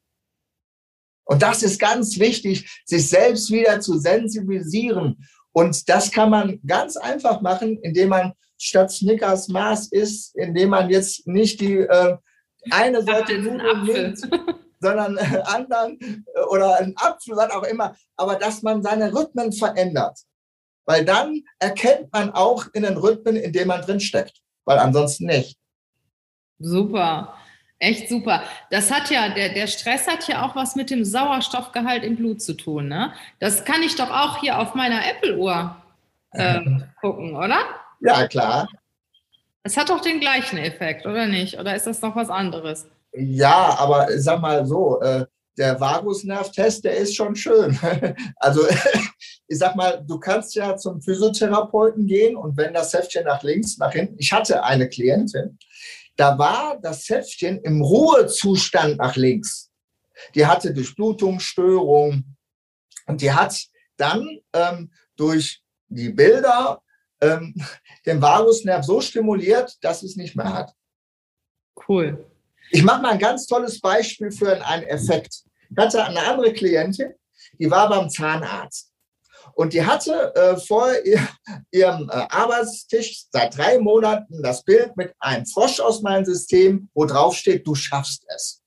Und 1.24 1.42
das 1.42 1.62
ist 1.62 1.80
ganz 1.80 2.18
wichtig, 2.18 2.82
sich 2.84 3.08
selbst 3.08 3.50
wieder 3.50 3.80
zu 3.80 3.98
sensibilisieren. 3.98 5.26
Und 5.52 5.88
das 5.88 6.10
kann 6.10 6.30
man 6.30 6.60
ganz 6.66 6.96
einfach 6.96 7.40
machen, 7.40 7.78
indem 7.82 8.10
man 8.10 8.32
statt 8.58 8.92
Snickers 8.92 9.48
Maß 9.48 9.88
isst, 9.92 10.36
indem 10.36 10.70
man 10.70 10.90
jetzt 10.90 11.26
nicht 11.26 11.60
die 11.60 11.78
äh, 11.78 12.16
eine 12.70 13.02
Sorte 13.02 13.38
Nudeln 13.38 13.84
nimmt, 13.84 14.20
sondern 14.84 15.18
anderen 15.46 15.98
äh, 16.00 16.40
oder 16.50 16.78
ein 16.78 16.94
Apfel, 16.96 17.36
was 17.36 17.50
auch 17.50 17.64
immer, 17.64 17.96
aber 18.16 18.36
dass 18.36 18.62
man 18.62 18.82
seine 18.82 19.12
Rhythmen 19.12 19.52
verändert. 19.52 20.18
Weil 20.86 21.04
dann 21.04 21.42
erkennt 21.58 22.12
man 22.12 22.30
auch 22.30 22.66
in 22.74 22.82
den 22.82 22.98
Rhythmen, 22.98 23.36
in 23.36 23.52
dem 23.52 23.68
man 23.68 23.80
drin 23.80 24.00
steckt, 24.00 24.36
weil 24.66 24.78
ansonsten 24.78 25.26
nicht. 25.26 25.56
Super. 26.58 27.34
Echt 27.78 28.08
super. 28.08 28.42
Das 28.70 28.90
hat 28.90 29.10
ja, 29.10 29.30
der, 29.30 29.52
der 29.52 29.66
Stress 29.66 30.06
hat 30.06 30.28
ja 30.28 30.46
auch 30.46 30.54
was 30.54 30.76
mit 30.76 30.90
dem 30.90 31.04
Sauerstoffgehalt 31.04 32.04
im 32.04 32.16
Blut 32.16 32.40
zu 32.40 32.54
tun. 32.54 32.88
Ne? 32.88 33.12
Das 33.40 33.64
kann 33.64 33.82
ich 33.82 33.96
doch 33.96 34.10
auch 34.10 34.38
hier 34.40 34.58
auf 34.58 34.74
meiner 34.74 35.06
Apple-Uhr 35.06 35.76
äh, 36.32 36.60
gucken, 37.00 37.34
oder? 37.34 37.58
Ja, 38.00 38.26
klar. 38.28 38.68
Es 39.64 39.76
hat 39.76 39.88
doch 39.88 40.00
den 40.00 40.20
gleichen 40.20 40.58
Effekt, 40.58 41.06
oder 41.06 41.26
nicht? 41.26 41.58
Oder 41.58 41.74
ist 41.74 41.86
das 41.86 42.02
noch 42.02 42.14
was 42.14 42.28
anderes? 42.28 42.86
Ja, 43.16 43.76
aber 43.78 44.08
sag 44.18 44.40
mal 44.40 44.66
so, 44.66 45.00
äh, 45.00 45.26
der 45.56 45.80
Vagusnervtest, 45.80 46.84
der 46.84 46.96
ist 46.96 47.14
schon 47.14 47.36
schön. 47.36 47.78
Also 48.36 48.62
ich 49.46 49.58
sag 49.58 49.76
mal, 49.76 50.04
du 50.06 50.18
kannst 50.18 50.54
ja 50.54 50.76
zum 50.76 51.00
Physiotherapeuten 51.00 52.06
gehen 52.06 52.36
und 52.36 52.56
wenn 52.56 52.74
das 52.74 52.92
Heftchen 52.92 53.24
nach 53.24 53.42
links, 53.42 53.78
nach 53.78 53.92
hinten, 53.92 54.16
ich 54.18 54.32
hatte 54.32 54.64
eine 54.64 54.88
Klientin, 54.88 55.58
da 56.16 56.38
war 56.38 56.78
das 56.80 57.08
Heftchen 57.08 57.60
im 57.62 57.82
Ruhezustand 57.82 58.98
nach 58.98 59.16
links. 59.16 59.70
Die 60.34 60.46
hatte 60.46 60.72
Durchblutungsstörung 60.72 62.24
und 63.06 63.20
die 63.20 63.32
hat 63.32 63.64
dann 63.96 64.40
ähm, 64.52 64.92
durch 65.16 65.62
die 65.88 66.10
Bilder 66.10 66.82
ähm, 67.20 67.54
den 68.06 68.20
Vagusnerv 68.20 68.84
so 68.84 69.00
stimuliert, 69.00 69.76
dass 69.82 70.02
es 70.02 70.16
nicht 70.16 70.36
mehr 70.36 70.52
hat. 70.52 70.74
Cool. 71.88 72.24
Ich 72.74 72.82
mache 72.82 73.02
mal 73.02 73.12
ein 73.12 73.20
ganz 73.20 73.46
tolles 73.46 73.80
Beispiel 73.80 74.32
für 74.32 74.60
einen 74.66 74.82
Effekt. 74.82 75.44
Ich 75.70 75.76
hatte 75.76 76.04
eine 76.04 76.20
andere 76.26 76.52
Klientin, 76.52 77.14
die 77.60 77.70
war 77.70 77.88
beim 77.88 78.10
Zahnarzt. 78.10 78.90
Und 79.54 79.74
die 79.74 79.86
hatte 79.86 80.34
äh, 80.34 80.56
vor 80.56 80.90
ihr, 81.04 81.20
ihrem 81.70 82.10
äh, 82.10 82.26
Arbeitstisch 82.30 83.26
seit 83.30 83.56
drei 83.56 83.78
Monaten 83.78 84.42
das 84.42 84.64
Bild 84.64 84.96
mit 84.96 85.14
einem 85.20 85.46
Frosch 85.46 85.78
aus 85.78 86.02
meinem 86.02 86.24
System, 86.24 86.88
wo 86.94 87.04
drauf 87.04 87.36
steht, 87.36 87.64
du 87.64 87.76
schaffst 87.76 88.24
es. 88.34 88.60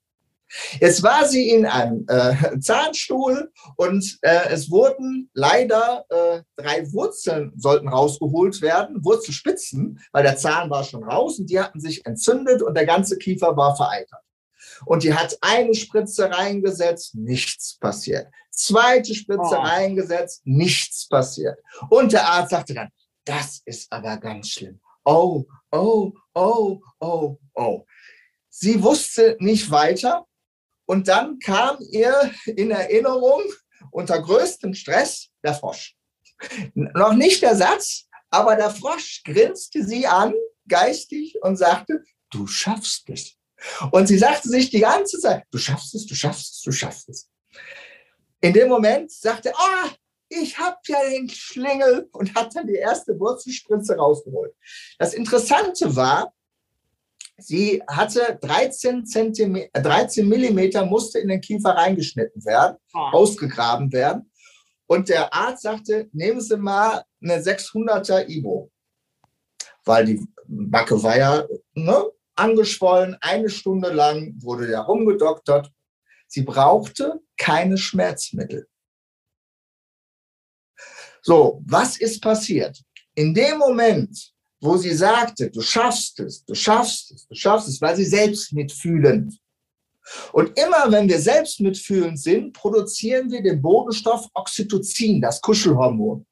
Jetzt 0.80 1.04
war 1.04 1.28
sie 1.28 1.50
in 1.50 1.66
einem 1.66 2.06
äh, 2.08 2.60
Zahnstuhl 2.60 3.52
und 3.76 4.18
äh, 4.22 4.50
es 4.50 4.72
wurden 4.72 5.30
leider 5.34 6.06
äh, 6.10 6.42
drei 6.56 6.92
Wurzeln 6.94 7.52
sollten 7.56 7.90
rausgeholt 7.90 8.62
werden, 8.62 9.04
Wurzelspitzen, 9.04 10.00
weil 10.12 10.24
der 10.24 10.38
Zahn 10.38 10.70
war 10.70 10.84
schon 10.84 11.04
raus 11.04 11.40
und 11.40 11.50
die 11.50 11.60
hatten 11.60 11.80
sich 11.80 12.06
entzündet 12.06 12.62
und 12.62 12.76
der 12.76 12.86
ganze 12.86 13.18
Kiefer 13.18 13.58
war 13.58 13.76
vereitert. 13.76 14.22
Und 14.86 15.04
die 15.04 15.14
hat 15.14 15.38
eine 15.42 15.74
Spritze 15.74 16.30
reingesetzt, 16.30 17.16
nichts 17.16 17.78
passiert. 17.78 18.28
Zweite 18.52 19.14
Spritze 19.14 19.56
oh. 19.58 19.62
reingesetzt, 19.62 20.42
nichts 20.46 21.08
passiert. 21.08 21.60
Und 21.90 22.12
der 22.14 22.28
Arzt 22.28 22.52
sagte 22.52 22.74
dann, 22.74 22.90
das 23.26 23.62
ist 23.66 23.92
aber 23.92 24.18
ganz 24.18 24.50
schlimm. 24.50 24.80
Oh, 25.04 25.46
oh, 25.72 26.14
oh, 26.34 26.80
oh, 27.00 27.38
oh. 27.56 27.86
Sie 28.50 28.82
wusste 28.82 29.38
nicht 29.40 29.70
weiter. 29.70 30.26
Und 30.88 31.08
dann 31.08 31.38
kam 31.40 31.78
ihr 31.92 32.32
in 32.46 32.72
Erinnerung 32.72 33.44
unter 33.92 34.20
größtem 34.22 34.74
Stress 34.74 35.28
der 35.44 35.54
Frosch. 35.54 35.96
Noch 36.74 37.14
nicht 37.14 37.42
der 37.42 37.56
Satz, 37.56 38.06
aber 38.30 38.56
der 38.56 38.72
Frosch 38.72 39.22
grinste 39.24 39.84
sie 39.84 40.08
an, 40.08 40.34
geistig, 40.68 41.38
und 41.42 41.58
sagte, 41.58 42.04
du 42.32 42.48
schaffst 42.48 43.10
es. 43.10 43.36
Und 43.92 44.08
sie 44.08 44.18
sagte 44.18 44.50
sich 44.50 44.70
die 44.70 44.80
ganze 44.80 45.20
Zeit, 45.20 45.44
du 45.52 45.58
schaffst 45.58 45.94
es, 45.96 46.06
du 46.06 46.16
schaffst 46.16 46.56
es, 46.56 46.62
du 46.62 46.72
schaffst 46.72 47.10
es. 47.10 47.30
In 48.42 48.54
dem 48.54 48.70
Moment 48.70 49.12
sagte, 49.12 49.54
ah, 49.56 49.86
oh, 49.86 49.90
ich 50.30 50.58
habe 50.58 50.78
ja 50.88 50.98
den 51.10 51.30
Schlingel 51.30 52.08
und 52.12 52.36
hat 52.36 52.56
dann 52.56 52.68
die 52.68 52.76
erste 52.76 53.20
Wurzelspritze 53.20 53.96
rausgeholt. 53.96 54.54
Das 55.00 55.14
Interessante 55.14 55.96
war, 55.96 56.34
sie 57.38 57.82
hatte 57.88 58.38
13, 58.42 59.06
Zentimeter, 59.06 59.82
13 59.82 60.28
Millimeter 60.28 60.86
musste 60.86 61.20
in 61.20 61.30
den 61.30 61.42
Kiefer 61.42 61.72
reingeschnitten 61.72 62.44
werden, 62.46 62.78
oh. 62.94 63.00
ausgegraben 63.12 63.92
werden. 63.92 64.32
Und 64.88 65.10
der 65.10 65.34
Arzt 65.34 65.64
sagte, 65.64 66.10
nehmen 66.14 66.40
Sie 66.40 66.58
mal 66.58 67.04
eine 67.22 67.42
600er 67.42 68.28
Ibo. 68.28 68.72
Weil 69.84 70.06
die 70.06 70.28
Backe 70.48 71.02
war 71.04 71.18
ja 71.18 71.46
ne, 71.74 72.06
angeschwollen, 72.36 73.18
eine 73.20 73.50
Stunde 73.50 73.92
lang 73.92 74.34
wurde 74.42 74.68
der 74.68 74.82
rumgedoktert. 74.82 75.72
Sie 76.28 76.44
brauchte 76.44 77.20
keine 77.38 77.78
Schmerzmittel. 77.78 78.68
So, 81.22 81.62
was 81.66 81.98
ist 81.98 82.22
passiert? 82.22 82.82
In 83.16 83.34
dem 83.34 83.58
Moment, 83.58 84.34
wo 84.60 84.78
sie 84.78 84.94
sagte, 84.94 85.50
du 85.50 85.62
schaffst 85.62 86.20
es, 86.20 86.44
du 86.46 86.56
schaffst 86.56 87.12
es, 87.12 87.28
du 87.28 87.36
schaffst 87.36 87.68
es, 87.68 87.82
weil 87.82 87.96
sie 87.96 88.06
selbst 88.06 88.54
mitfühlend. 88.54 89.40
Und 90.32 90.58
immer 90.58 90.90
wenn 90.92 91.10
wir 91.10 91.20
selbst 91.20 91.60
mitfühlend 91.60 92.20
sind, 92.20 92.54
produzieren 92.54 93.30
wir 93.30 93.44
den 93.44 93.62
Bodenstoff 93.62 94.28
Oxytocin, 94.34 95.22
das 95.22 95.42
Kuschelhormon. 95.42 96.26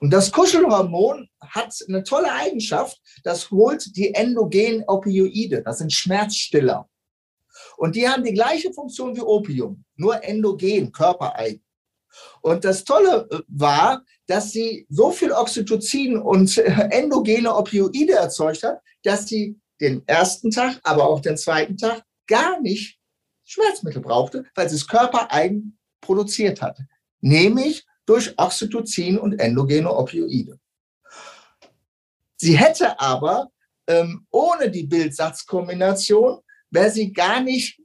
Und 0.00 0.10
das 0.10 0.30
Kuschelhormon 0.32 1.28
hat 1.40 1.74
eine 1.88 2.02
tolle 2.02 2.32
Eigenschaft, 2.32 3.00
das 3.24 3.50
holt 3.50 3.96
die 3.96 4.14
endogenen 4.14 4.84
Opioide, 4.86 5.62
das 5.62 5.78
sind 5.78 5.92
Schmerzstiller. 5.92 6.88
Und 7.76 7.96
die 7.96 8.08
haben 8.08 8.24
die 8.24 8.32
gleiche 8.32 8.72
Funktion 8.72 9.16
wie 9.16 9.20
Opium, 9.20 9.84
nur 9.96 10.22
endogen, 10.24 10.92
körpereigen. 10.92 11.62
Und 12.40 12.64
das 12.64 12.84
Tolle 12.84 13.28
äh, 13.30 13.38
war, 13.48 14.04
dass 14.30 14.52
sie 14.52 14.86
so 14.88 15.10
viel 15.10 15.32
Oxytocin 15.32 16.16
und 16.16 16.56
äh, 16.56 16.88
endogene 16.92 17.52
Opioide 17.52 18.12
erzeugt 18.12 18.62
hat, 18.62 18.80
dass 19.02 19.26
sie 19.26 19.58
den 19.80 20.06
ersten 20.06 20.52
Tag, 20.52 20.78
aber 20.84 21.08
auch 21.08 21.20
den 21.20 21.36
zweiten 21.36 21.76
Tag 21.76 22.04
gar 22.28 22.60
nicht 22.60 22.96
Schmerzmittel 23.42 24.00
brauchte, 24.00 24.44
weil 24.54 24.68
sie 24.68 24.76
es 24.76 24.86
körpereigen 24.86 25.76
produziert 26.00 26.62
hatte. 26.62 26.86
Nämlich 27.20 27.84
durch 28.06 28.32
Oxytocin 28.38 29.18
und 29.18 29.40
endogene 29.40 29.92
Opioide. 29.92 30.60
Sie 32.36 32.56
hätte 32.56 33.00
aber 33.00 33.50
ähm, 33.88 34.28
ohne 34.30 34.70
die 34.70 34.86
Bildsatzkombination, 34.86 36.38
wäre 36.70 36.90
sie 36.92 37.12
gar 37.12 37.40
nicht 37.40 37.82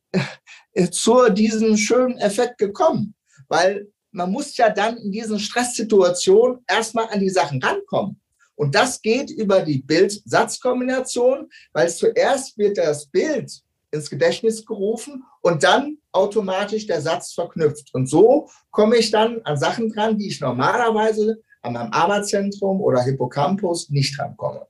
äh, 0.73 0.91
zu 0.91 1.27
diesem 1.31 1.75
schönen 1.75 2.19
Effekt 2.19 2.59
gekommen, 2.59 3.15
weil 3.47 3.87
man 4.15 4.31
muss 4.31 4.55
ja 4.55 4.69
dann 4.69 4.97
in 4.97 5.11
diesen 5.11 5.39
Stresssituationen 5.39 6.63
erstmal 6.67 7.07
an 7.09 7.19
die 7.19 7.29
Sachen 7.29 7.61
rankommen. 7.61 8.19
Und 8.55 8.73
das 8.73 9.01
geht 9.01 9.29
über 9.29 9.61
die 9.61 9.79
Bild-Satz-Kombination, 9.79 11.49
weil 11.73 11.89
zuerst 11.89 12.57
wird 12.57 12.77
das 12.77 13.05
Bild 13.07 13.51
ins 13.91 14.09
Gedächtnis 14.09 14.65
gerufen 14.65 15.23
und 15.41 15.63
dann 15.63 15.97
automatisch 16.13 16.87
der 16.87 17.01
Satz 17.01 17.33
verknüpft. 17.33 17.93
Und 17.93 18.07
so 18.07 18.49
komme 18.71 18.95
ich 18.95 19.11
dann 19.11 19.41
an 19.43 19.57
Sachen 19.57 19.91
dran, 19.91 20.17
die 20.17 20.29
ich 20.29 20.39
normalerweise 20.39 21.41
an 21.61 21.73
meinem 21.73 21.91
Arbeitszentrum 21.91 22.79
oder 22.81 23.03
Hippocampus 23.03 23.89
nicht 23.89 24.17
rankomme. 24.17 24.65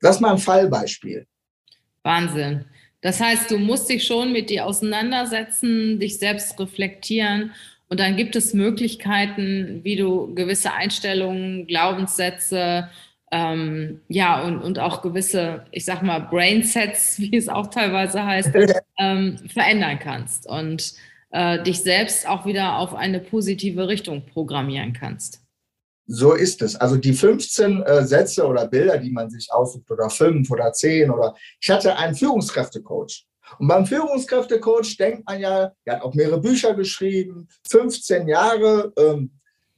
Das 0.00 0.16
ist 0.16 0.20
mal 0.20 0.32
ein 0.32 0.38
Fallbeispiel. 0.38 1.26
Wahnsinn. 2.02 2.64
Das 3.02 3.20
heißt, 3.20 3.50
du 3.50 3.58
musst 3.58 3.90
dich 3.90 4.06
schon 4.06 4.32
mit 4.32 4.48
dir 4.48 4.64
auseinandersetzen, 4.66 6.00
dich 6.00 6.18
selbst 6.18 6.58
reflektieren 6.58 7.52
und 7.90 7.98
dann 7.98 8.16
gibt 8.16 8.36
es 8.36 8.54
Möglichkeiten, 8.54 9.80
wie 9.82 9.96
du 9.96 10.32
gewisse 10.34 10.72
Einstellungen, 10.72 11.66
Glaubenssätze, 11.66 12.88
ähm, 13.32 14.00
ja, 14.08 14.42
und, 14.42 14.62
und 14.62 14.78
auch 14.78 15.02
gewisse, 15.02 15.64
ich 15.72 15.84
sag 15.84 16.02
mal, 16.02 16.20
Brainsets, 16.20 17.18
wie 17.18 17.36
es 17.36 17.48
auch 17.48 17.66
teilweise 17.66 18.24
heißt, 18.24 18.52
ähm, 18.98 19.38
verändern 19.48 19.98
kannst 19.98 20.48
und 20.48 20.94
äh, 21.30 21.62
dich 21.64 21.80
selbst 21.80 22.28
auch 22.28 22.46
wieder 22.46 22.78
auf 22.78 22.94
eine 22.94 23.18
positive 23.18 23.88
Richtung 23.88 24.24
programmieren 24.24 24.92
kannst. 24.92 25.40
So 26.06 26.32
ist 26.34 26.62
es. 26.62 26.76
Also 26.76 26.96
die 26.96 27.12
15 27.12 27.82
äh, 27.82 28.04
Sätze 28.04 28.46
oder 28.46 28.66
Bilder, 28.66 28.98
die 28.98 29.10
man 29.10 29.30
sich 29.30 29.52
aussucht, 29.52 29.88
oder 29.90 30.10
fünf 30.10 30.50
oder 30.50 30.72
zehn 30.72 31.10
oder 31.10 31.34
ich 31.60 31.70
hatte 31.70 31.96
einen 31.96 32.16
Führungskräftecoach. 32.16 33.26
Und 33.58 33.68
beim 33.68 33.86
Führungskräftecoach 33.86 34.96
denkt 34.98 35.26
man 35.26 35.40
ja, 35.40 35.72
er 35.84 35.94
hat 35.94 36.02
auch 36.02 36.14
mehrere 36.14 36.40
Bücher 36.40 36.74
geschrieben, 36.74 37.48
15 37.68 38.28
Jahre, 38.28 38.92
ähm, 38.96 39.32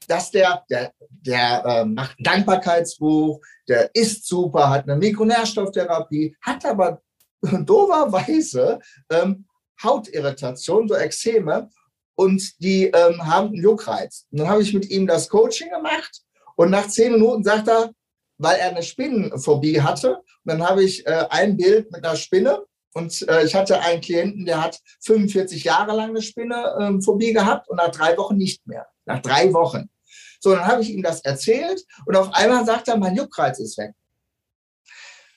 dass 0.09 0.31
der, 0.31 0.65
der, 0.69 0.93
der 1.09 1.65
äh, 1.65 1.85
macht 1.85 2.19
ein 2.19 2.25
Dankbarkeitsbuch, 2.25 3.41
der 3.69 3.91
isst 3.95 4.27
super, 4.27 4.71
hat 4.71 4.89
eine 4.89 4.97
Mikronährstofftherapie, 4.97 6.37
hat 6.41 6.65
aber 6.65 7.01
doverweise 7.43 8.79
ähm, 9.11 9.47
Hautirritation, 9.83 10.89
so 10.89 10.95
Ekzeme, 10.95 11.69
und 12.15 12.63
die 12.63 12.85
ähm, 12.87 13.27
haben 13.27 13.49
einen 13.49 13.63
Juckreiz. 13.63 14.27
Und 14.31 14.41
dann 14.41 14.49
habe 14.49 14.63
ich 14.63 14.75
mit 14.75 14.91
ihm 14.91 15.07
das 15.07 15.29
Coaching 15.29 15.71
gemacht 15.71 16.23
und 16.57 16.71
nach 16.71 16.89
zehn 16.89 17.13
Minuten 17.13 17.43
sagt 17.43 17.69
er, 17.69 17.91
weil 18.39 18.59
er 18.59 18.71
eine 18.71 18.83
Spinnenphobie 18.83 19.81
hatte, 19.81 20.17
und 20.17 20.53
dann 20.53 20.63
habe 20.63 20.83
ich 20.83 21.07
äh, 21.07 21.27
ein 21.31 21.57
Bild 21.57 21.91
mit 21.93 22.05
einer 22.05 22.17
Spinne 22.17 22.65
und 22.95 23.27
äh, 23.29 23.45
ich 23.45 23.55
hatte 23.55 23.81
einen 23.81 24.01
Klienten, 24.01 24.45
der 24.45 24.63
hat 24.63 24.81
45 25.01 25.65
Jahre 25.65 25.97
lang 25.97 26.11
eine 26.11 26.23
Spinnenphobie 26.23 27.31
ähm, 27.31 27.35
gehabt 27.35 27.69
und 27.69 27.77
nach 27.77 27.91
drei 27.91 28.17
Wochen 28.17 28.37
nicht 28.37 28.67
mehr. 28.67 28.87
Nach 29.07 29.21
drei 29.21 29.53
Wochen. 29.53 29.91
So, 30.41 30.55
dann 30.55 30.67
habe 30.67 30.83
ich 30.83 30.91
ihm 30.91 31.03
das 31.03 31.21
erzählt 31.21 31.85
und 32.07 32.17
auf 32.17 32.33
einmal 32.35 32.67
sagt 32.67 32.89
er, 32.89 32.97
mein 32.99 33.17
Juckreiz 33.17 33.59
ist 33.61 33.79
weg. 33.79 33.93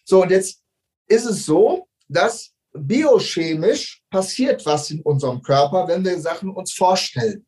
So, 0.04 0.24
und 0.24 0.32
jetzt 0.32 0.62
ist 1.08 1.26
es 1.26 1.46
so, 1.46 1.88
dass 2.08 2.52
biochemisch 2.74 4.04
passiert 4.10 4.66
was 4.66 4.92
in 4.92 5.02
unserem 5.02 5.42
Körper, 5.42 5.88
wenn 5.88 6.04
wir 6.04 6.20
Sachen 6.20 6.50
uns 6.50 6.74
vorstellen. 6.74 7.46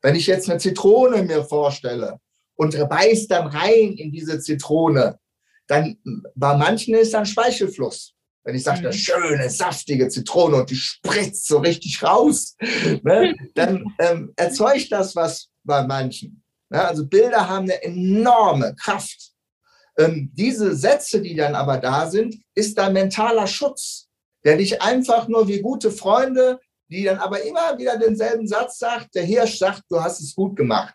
Wenn 0.00 0.14
ich 0.14 0.26
jetzt 0.26 0.48
eine 0.48 0.58
Zitrone 0.58 1.22
mir 1.22 1.44
vorstelle 1.44 2.18
und 2.54 2.76
beiß 2.88 3.28
dann 3.28 3.48
rein 3.48 3.92
in 3.92 4.10
diese 4.10 4.40
Zitrone, 4.40 5.18
dann 5.66 5.98
bei 6.34 6.56
manchen 6.56 6.94
ist 6.94 7.14
dann 7.14 7.26
Speichelfluss. 7.26 8.14
Wenn 8.44 8.54
ich 8.54 8.64
sage, 8.64 8.80
mhm. 8.80 8.86
eine 8.86 8.94
schöne, 8.94 9.50
saftige 9.50 10.08
Zitrone 10.08 10.56
und 10.56 10.70
die 10.70 10.76
spritzt 10.76 11.46
so 11.46 11.58
richtig 11.58 12.02
raus, 12.02 12.56
ne, 13.02 13.34
dann 13.54 13.84
ähm, 13.98 14.32
erzeugt 14.36 14.90
das 14.90 15.14
was 15.14 15.48
bei 15.62 15.86
manchen. 15.86 16.42
Ja, 16.70 16.86
also 16.86 17.06
Bilder 17.06 17.48
haben 17.48 17.64
eine 17.64 17.82
enorme 17.82 18.74
Kraft. 18.74 19.32
Ähm, 19.98 20.30
diese 20.32 20.74
Sätze, 20.74 21.20
die 21.20 21.36
dann 21.36 21.54
aber 21.54 21.78
da 21.78 22.08
sind, 22.08 22.36
ist 22.54 22.78
dein 22.78 22.94
mentaler 22.94 23.46
Schutz, 23.46 24.08
der 24.44 24.56
dich 24.56 24.80
einfach 24.80 25.28
nur 25.28 25.46
wie 25.48 25.60
gute 25.60 25.90
Freunde, 25.90 26.58
die 26.88 27.04
dann 27.04 27.18
aber 27.18 27.42
immer 27.42 27.78
wieder 27.78 27.98
denselben 27.98 28.46
Satz 28.46 28.78
sagt, 28.78 29.14
der 29.14 29.24
Hirsch 29.24 29.58
sagt, 29.58 29.82
du 29.88 30.00
hast 30.00 30.20
es 30.20 30.34
gut 30.34 30.56
gemacht. 30.56 30.94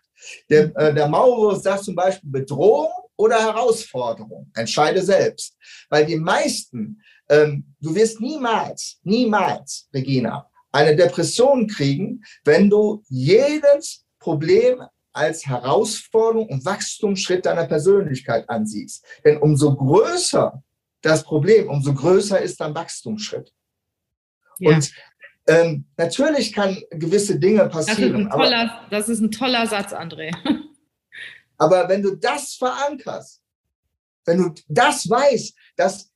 Der, 0.50 0.76
äh, 0.76 0.92
der 0.92 1.08
Maulwurf 1.08 1.62
sagt 1.62 1.84
zum 1.84 1.94
Beispiel 1.94 2.30
Bedrohung 2.30 2.90
oder 3.16 3.40
Herausforderung. 3.40 4.50
Entscheide 4.54 5.02
selbst. 5.02 5.56
Weil 5.90 6.06
die 6.06 6.16
meisten, 6.16 7.00
ähm, 7.28 7.74
du 7.80 7.94
wirst 7.94 8.20
niemals, 8.20 8.98
niemals, 9.02 9.88
Regina, 9.92 10.48
eine 10.72 10.96
Depression 10.96 11.66
kriegen, 11.66 12.22
wenn 12.44 12.68
du 12.70 13.02
jedes 13.08 14.04
Problem 14.18 14.82
als 15.12 15.46
Herausforderung 15.46 16.48
und 16.48 16.64
Wachstumsschritt 16.64 17.46
deiner 17.46 17.66
Persönlichkeit 17.66 18.48
ansiehst. 18.48 19.04
Denn 19.24 19.38
umso 19.38 19.74
größer 19.74 20.62
das 21.02 21.22
Problem, 21.22 21.68
umso 21.68 21.94
größer 21.94 22.40
ist 22.40 22.60
dein 22.60 22.74
Wachstumsschritt. 22.74 23.52
Ja. 24.58 24.74
Und 24.74 24.92
ähm, 25.46 25.86
natürlich 25.96 26.52
kann 26.52 26.76
gewisse 26.90 27.38
Dinge 27.38 27.68
passieren. 27.68 28.12
Das 28.12 28.22
ist, 28.22 28.30
toller, 28.30 28.60
aber, 28.60 28.90
das 28.90 29.08
ist 29.08 29.20
ein 29.20 29.30
toller 29.30 29.66
Satz, 29.66 29.92
André. 29.92 30.34
aber 31.56 31.88
wenn 31.88 32.02
du 32.02 32.16
das 32.16 32.54
verankerst, 32.54 33.40
wenn 34.26 34.38
du 34.38 34.54
das 34.68 35.08
weißt, 35.08 35.56
dass 35.76 36.10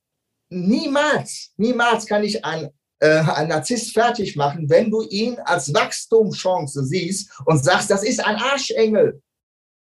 niemals, 0.53 1.51
niemals 1.57 2.05
kann 2.05 2.23
ich 2.23 2.43
ein 2.43 2.69
äh, 3.03 3.19
ein 3.19 3.49
Narzisst 3.49 3.91
fertig 3.91 4.37
machen, 4.37 4.69
wenn 4.69 4.89
du 4.89 5.01
ihn 5.01 5.37
als 5.39 5.73
Wachstumschance 5.73 6.85
siehst 6.85 7.31
und 7.45 7.61
sagst, 7.61 7.89
das 7.89 8.01
ist 8.01 8.23
ein 8.23 8.37
Arschengel 8.37 9.21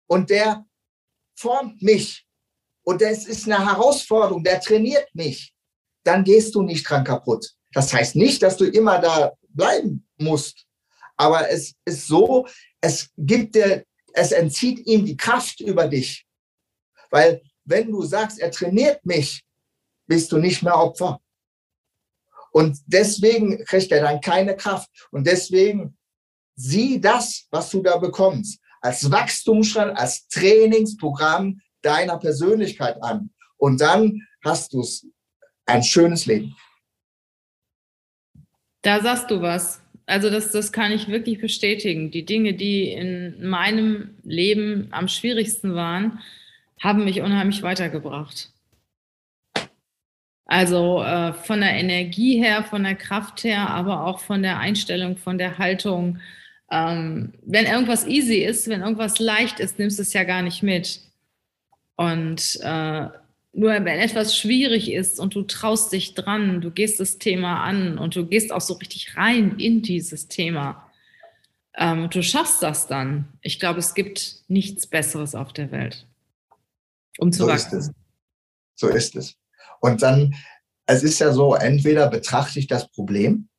und 0.08 0.30
der 0.30 0.66
formt 1.34 1.82
mich 1.82 2.28
und 2.84 3.02
das 3.02 3.26
ist 3.26 3.46
eine 3.46 3.66
Herausforderung, 3.66 4.44
der 4.44 4.60
trainiert 4.60 5.08
mich, 5.14 5.54
dann 6.04 6.26
gehst 6.26 6.56
du 6.56 6.62
nicht 6.62 6.90
dran 6.90 7.06
kaputt. 7.06 7.54
Das 7.72 7.94
heißt 7.94 8.18
nicht, 8.18 8.44
dass 8.44 8.58
du 8.58 8.66
immer 8.66 9.00
da 9.00 9.32
bleiben 9.48 10.06
musst, 10.18 10.66
aber 11.16 11.50
es 11.50 11.74
ist 11.86 12.08
so, 12.08 12.46
es 12.82 13.10
gibt 13.16 13.56
dir, 13.56 13.86
es 14.12 14.34
entzieht 14.34 14.86
ihm 14.86 15.06
die 15.06 15.16
Kraft 15.16 15.62
über 15.62 15.88
dich. 15.88 16.26
Weil 17.12 17.42
wenn 17.64 17.92
du 17.92 18.02
sagst, 18.02 18.40
er 18.40 18.52
trainiert 18.52 19.06
mich, 19.06 19.45
bist 20.08 20.32
du 20.32 20.38
nicht 20.38 20.64
mehr 20.64 20.78
Opfer. 20.78 21.20
Und 22.52 22.78
deswegen 22.86 23.64
kriegt 23.66 23.92
er 23.92 24.02
dann 24.02 24.22
keine 24.22 24.56
Kraft. 24.56 24.90
Und 25.12 25.28
deswegen 25.28 25.98
sieh 26.56 27.02
das, 27.02 27.48
was 27.52 27.70
du 27.70 27.82
da 27.82 27.98
bekommst, 27.98 28.62
als 28.82 29.12
Wachstumsschritt, 29.12 29.98
als 29.98 30.28
Trainingsprogramm 30.30 31.60
deiner 31.82 32.18
Persönlichkeit 32.18 33.02
an. 33.04 33.32
Und 33.58 33.82
dann 33.82 34.22
hast 34.44 34.74
du 34.74 34.86
ein 35.66 35.84
schönes 35.84 36.26
Leben. 36.26 36.56
Da 38.82 39.02
sagst 39.02 39.32
du 39.32 39.42
was. 39.42 39.82
Also 40.06 40.30
das, 40.30 40.52
das 40.52 40.72
kann 40.72 40.92
ich 40.92 41.08
wirklich 41.08 41.42
bestätigen. 41.42 42.12
Die 42.12 42.26
Dinge, 42.26 42.54
die 42.54 42.92
in 42.92 43.48
meinem 43.50 44.16
Leben 44.24 44.88
am 44.92 45.08
schwierigsten 45.08 45.74
waren, 45.74 46.20
haben 46.80 47.04
mich 47.04 47.22
unheimlich 47.22 47.64
weitergebracht. 47.64 48.52
Also 50.46 51.02
äh, 51.02 51.34
von 51.34 51.62
der 51.62 51.74
Energie 51.74 52.40
her, 52.40 52.64
von 52.64 52.84
der 52.84 52.96
Kraft 52.96 53.44
her, 53.44 53.70
aber 53.70 54.06
auch 54.06 54.20
von 54.20 54.44
der 54.44 54.60
Einstellung, 54.60 55.18
von 55.18 55.38
der 55.38 55.58
Haltung. 55.58 56.20
Ähm, 56.72 57.34
wenn 57.44 57.66
irgendwas 57.66 58.06
easy 58.06 58.38
ist, 58.38 58.68
wenn 58.68 58.82
irgendwas 58.82 59.20
leicht 59.20 59.60
ist, 59.60 59.80
nimmst 59.80 59.98
du 59.98 60.04
es 60.04 60.14
ja 60.14 60.24
gar 60.24 60.44
nicht 60.44 60.62
mit. 60.62 61.02
Und 61.96 62.60
äh, 62.62 63.08
nur 63.54 63.72
wenn 63.72 63.88
etwas 63.88 64.38
schwierig 64.38 64.92
ist 64.92 65.20
und 65.20 65.34
du 65.34 65.44
traust 65.44 65.92
dich 65.94 66.14
dran, 66.14 66.62
du 66.62 66.70
gehst 66.70 67.00
das 67.00 67.18
Thema 67.18 67.64
an 67.64 67.98
und 67.98 68.16
du 68.16 68.26
gehst 68.26 68.52
auch 68.52 68.62
so 68.62 68.76
richtig 68.76 69.16
rein 69.18 69.58
in 69.58 69.82
dieses 69.82 70.28
Thema, 70.28 70.92
ähm, 71.78 72.10
du 72.10 72.22
schaffst 72.22 72.62
das 72.62 72.88
dann. 72.88 73.26
Ich 73.42 73.60
glaube, 73.60 73.80
es 73.80 73.94
gibt 73.96 74.44
nichts 74.48 74.88
Besseres 74.88 75.36
auf 75.36 75.54
der 75.54 75.72
Welt, 75.72 76.06
um 77.18 77.32
zu 77.32 77.44
so 77.44 77.48
wachsen. 77.48 77.80
Ist 77.80 77.88
es. 77.88 77.96
So 78.76 78.88
ist 78.90 79.16
es. 79.16 79.38
Und 79.82 80.02
dann, 80.02 80.36
es 80.86 81.04
ist 81.04 81.20
ja 81.20 81.32
so, 81.32 81.56
entweder 81.56 82.10
betrachte 82.10 82.60
ich 82.60 82.68
das 82.68 82.90
Problem 82.92 83.50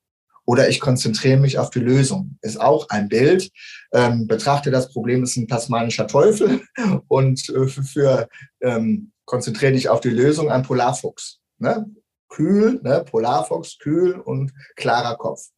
oder 0.47 0.69
ich 0.69 0.81
konzentriere 0.81 1.39
mich 1.39 1.59
auf 1.59 1.71
die 1.71 1.81
Lösung. 1.81 2.39
Ist 2.41 2.61
auch 2.61 2.89
ein 2.89 3.09
Bild. 3.09 3.51
Ähm, 3.93 4.27
betrachte 4.27 4.71
das 4.71 4.93
Problem 4.93 5.25
ist 5.25 5.37
ein 5.37 5.49
tasmanischer 5.49 6.07
Teufel 6.07 6.63
und 7.09 7.49
äh, 7.49 7.67
für 7.67 8.29
ähm, 8.63 9.13
konzentriere 9.25 9.73
dich 9.73 9.89
auf 9.89 10.01
die 10.01 10.11
Lösung 10.11 10.51
ein 10.51 10.63
Polarfuchs. 10.63 11.41
Ne? 11.59 11.87
Kühl, 12.29 12.81
ne? 12.83 13.05
Polarfuchs, 13.05 13.79
kühl 13.79 14.15
und 14.15 14.53
klarer 14.77 15.17
Kopf. 15.17 15.49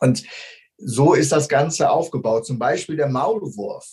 Und 0.00 0.22
so 0.76 1.14
ist 1.14 1.32
das 1.32 1.48
Ganze 1.48 1.90
aufgebaut. 1.90 2.46
Zum 2.46 2.58
Beispiel 2.58 2.96
der 2.96 3.08
Maulwurf. 3.08 3.86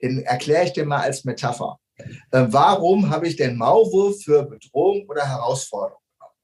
Den 0.00 0.22
erkläre 0.22 0.64
ich 0.64 0.72
dir 0.72 0.86
mal 0.86 1.00
als 1.00 1.24
Metapher. 1.24 1.78
Äh, 1.98 2.46
warum 2.48 3.10
habe 3.10 3.26
ich 3.28 3.36
den 3.36 3.56
Maulwurf 3.56 4.22
für 4.22 4.44
Bedrohung 4.44 5.06
oder 5.08 5.26
Herausforderung 5.26 6.00
genommen? 6.18 6.36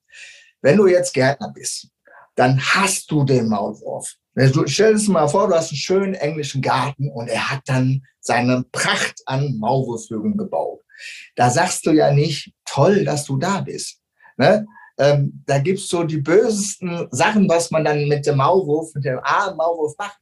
Wenn 0.63 0.77
du 0.77 0.87
jetzt 0.87 1.13
Gärtner 1.15 1.53
bist, 1.55 1.89
dann 2.35 2.61
hast 2.61 3.11
du 3.11 3.25
den 3.25 3.49
Maulwurf. 3.49 4.15
Du 4.35 4.67
stell 4.67 4.97
dir 4.97 5.11
mal 5.13 5.29
vor, 5.29 5.47
du 5.49 5.55
hast 5.55 5.71
einen 5.71 5.79
schönen 5.79 6.15
englischen 6.15 6.61
Garten 6.61 7.09
und 7.09 7.29
er 7.29 7.51
hat 7.51 7.63
dann 7.67 8.03
seine 8.21 8.65
Pracht 8.73 9.21
an 9.27 9.57
Maulwurfshöhlen 9.59 10.37
gebaut. 10.37 10.81
Da 11.37 11.51
sagst 11.51 11.87
du 11.87 11.93
ja 11.93 12.11
nicht, 12.11 12.53
toll, 12.65 13.05
dass 13.05 13.25
du 13.25 13.37
da 13.37 13.61
bist. 13.61 14.01
Ne? 14.37 14.67
Ähm, 14.99 15.43
da 15.47 15.59
gibt 15.59 15.79
es 15.79 15.89
so 15.89 16.03
die 16.05 16.19
bösesten 16.19 17.09
Sachen, 17.11 17.49
was 17.49 17.71
man 17.71 17.85
dann 17.85 18.09
mit 18.09 18.27
dem 18.27 18.39
Maulwurf, 18.39 18.93
mit 18.95 19.05
dem 19.05 19.21
armen 19.23 19.57
Maulwurf 19.57 19.95
möchte. 19.99 20.17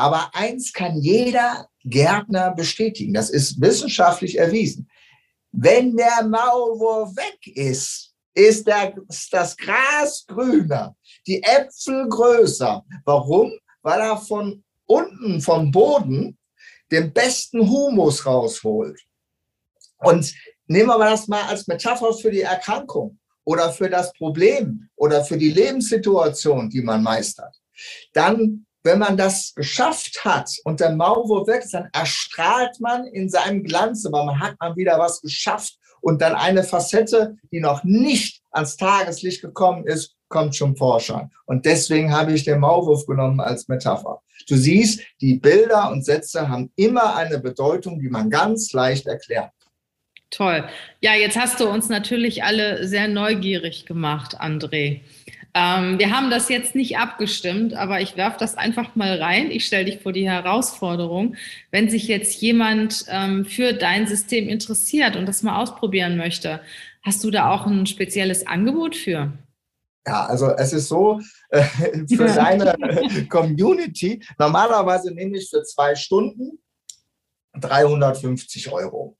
Aber 0.00 0.30
eins 0.34 0.72
kann 0.72 0.96
jeder 0.96 1.68
Gärtner 1.84 2.54
bestätigen. 2.54 3.12
Das 3.12 3.28
ist 3.28 3.60
wissenschaftlich 3.60 4.38
erwiesen. 4.38 4.90
Wenn 5.52 5.96
der 5.96 6.24
Maulwurf 6.24 7.14
weg 7.16 7.56
ist, 7.56 8.14
ist, 8.34 8.66
der, 8.66 8.94
das 9.30 9.56
Gras 9.56 10.24
grüner, 10.26 10.96
die 11.26 11.42
Äpfel 11.42 12.08
größer. 12.08 12.82
Warum? 13.04 13.52
Weil 13.82 14.00
er 14.00 14.16
von 14.16 14.64
unten, 14.86 15.40
vom 15.40 15.70
Boden, 15.70 16.38
den 16.90 17.12
besten 17.12 17.68
Humus 17.68 18.24
rausholt. 18.24 19.00
Und 19.98 20.32
nehmen 20.66 20.88
wir 20.88 20.98
das 20.98 21.28
mal 21.28 21.42
als 21.42 21.66
Metapher 21.66 22.14
für 22.14 22.30
die 22.30 22.40
Erkrankung 22.40 23.18
oder 23.44 23.70
für 23.72 23.90
das 23.90 24.12
Problem 24.14 24.88
oder 24.96 25.24
für 25.24 25.36
die 25.36 25.50
Lebenssituation, 25.50 26.70
die 26.70 26.80
man 26.80 27.02
meistert. 27.02 27.54
Dann 28.12 28.66
wenn 28.82 28.98
man 28.98 29.16
das 29.16 29.54
geschafft 29.54 30.24
hat 30.24 30.50
und 30.64 30.80
der 30.80 30.92
Maulwurf 30.92 31.46
weg 31.48 31.62
ist, 31.64 31.74
dann 31.74 31.88
erstrahlt 31.92 32.80
man 32.80 33.06
in 33.06 33.28
seinem 33.28 33.62
Glanz, 33.62 34.06
aber 34.06 34.24
man 34.24 34.40
hat 34.40 34.54
mal 34.60 34.74
wieder 34.76 34.98
was 34.98 35.20
geschafft 35.20 35.76
und 36.00 36.22
dann 36.22 36.34
eine 36.34 36.64
Facette, 36.64 37.36
die 37.52 37.60
noch 37.60 37.84
nicht 37.84 38.40
ans 38.50 38.76
Tageslicht 38.76 39.42
gekommen 39.42 39.86
ist, 39.86 40.16
kommt 40.28 40.54
zum 40.54 40.76
Vorschein. 40.76 41.30
Und 41.46 41.66
deswegen 41.66 42.12
habe 42.12 42.32
ich 42.32 42.44
den 42.44 42.60
Maulwurf 42.60 43.04
genommen 43.06 43.40
als 43.40 43.68
Metapher. 43.68 44.22
Du 44.48 44.56
siehst, 44.56 45.00
die 45.20 45.34
Bilder 45.34 45.90
und 45.90 46.04
Sätze 46.04 46.48
haben 46.48 46.72
immer 46.76 47.16
eine 47.16 47.38
Bedeutung, 47.38 48.00
die 48.00 48.08
man 48.08 48.30
ganz 48.30 48.72
leicht 48.72 49.06
erklärt. 49.06 49.50
Toll. 50.30 50.64
Ja, 51.00 51.14
jetzt 51.14 51.36
hast 51.36 51.58
du 51.58 51.68
uns 51.68 51.88
natürlich 51.88 52.44
alle 52.44 52.86
sehr 52.86 53.08
neugierig 53.08 53.84
gemacht, 53.84 54.40
André. 54.40 55.00
Ähm, 55.52 55.98
wir 55.98 56.14
haben 56.16 56.30
das 56.30 56.48
jetzt 56.48 56.74
nicht 56.74 56.98
abgestimmt, 56.98 57.74
aber 57.74 58.00
ich 58.00 58.16
werfe 58.16 58.36
das 58.38 58.56
einfach 58.56 58.94
mal 58.94 59.20
rein. 59.20 59.50
Ich 59.50 59.66
stelle 59.66 59.86
dich 59.86 60.00
vor 60.00 60.12
die 60.12 60.28
Herausforderung, 60.28 61.34
wenn 61.70 61.90
sich 61.90 62.06
jetzt 62.06 62.40
jemand 62.40 63.04
ähm, 63.08 63.44
für 63.44 63.72
dein 63.72 64.06
System 64.06 64.48
interessiert 64.48 65.16
und 65.16 65.26
das 65.26 65.42
mal 65.42 65.60
ausprobieren 65.60 66.16
möchte, 66.16 66.60
hast 67.02 67.24
du 67.24 67.30
da 67.30 67.52
auch 67.52 67.66
ein 67.66 67.86
spezielles 67.86 68.46
Angebot 68.46 68.94
für? 68.94 69.32
Ja, 70.06 70.26
also 70.26 70.50
es 70.50 70.72
ist 70.72 70.88
so, 70.88 71.20
äh, 71.50 71.62
für 72.08 72.26
ja. 72.26 72.34
deine 72.34 73.26
Community, 73.28 74.22
normalerweise 74.38 75.12
nehme 75.12 75.36
ich 75.36 75.50
für 75.50 75.62
zwei 75.64 75.94
Stunden 75.94 76.58
350 77.54 78.72
Euro. 78.72 79.16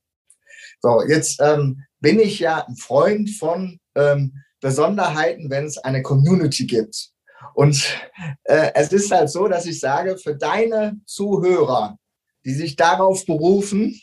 So, 0.80 1.02
jetzt 1.06 1.40
ähm, 1.42 1.82
bin 2.00 2.20
ich 2.20 2.38
ja 2.38 2.64
ein 2.66 2.76
Freund 2.76 3.30
von 3.30 3.78
ähm, 3.94 4.42
Besonderheiten, 4.60 5.50
wenn 5.50 5.64
es 5.64 5.78
eine 5.78 6.02
Community 6.02 6.66
gibt. 6.66 7.10
Und 7.54 7.82
äh, 8.44 8.70
es 8.74 8.92
ist 8.92 9.10
halt 9.10 9.30
so, 9.30 9.48
dass 9.48 9.66
ich 9.66 9.80
sage, 9.80 10.18
für 10.18 10.34
deine 10.34 11.00
Zuhörer, 11.06 11.98
die 12.44 12.52
sich 12.52 12.76
darauf 12.76 13.24
berufen, 13.24 14.00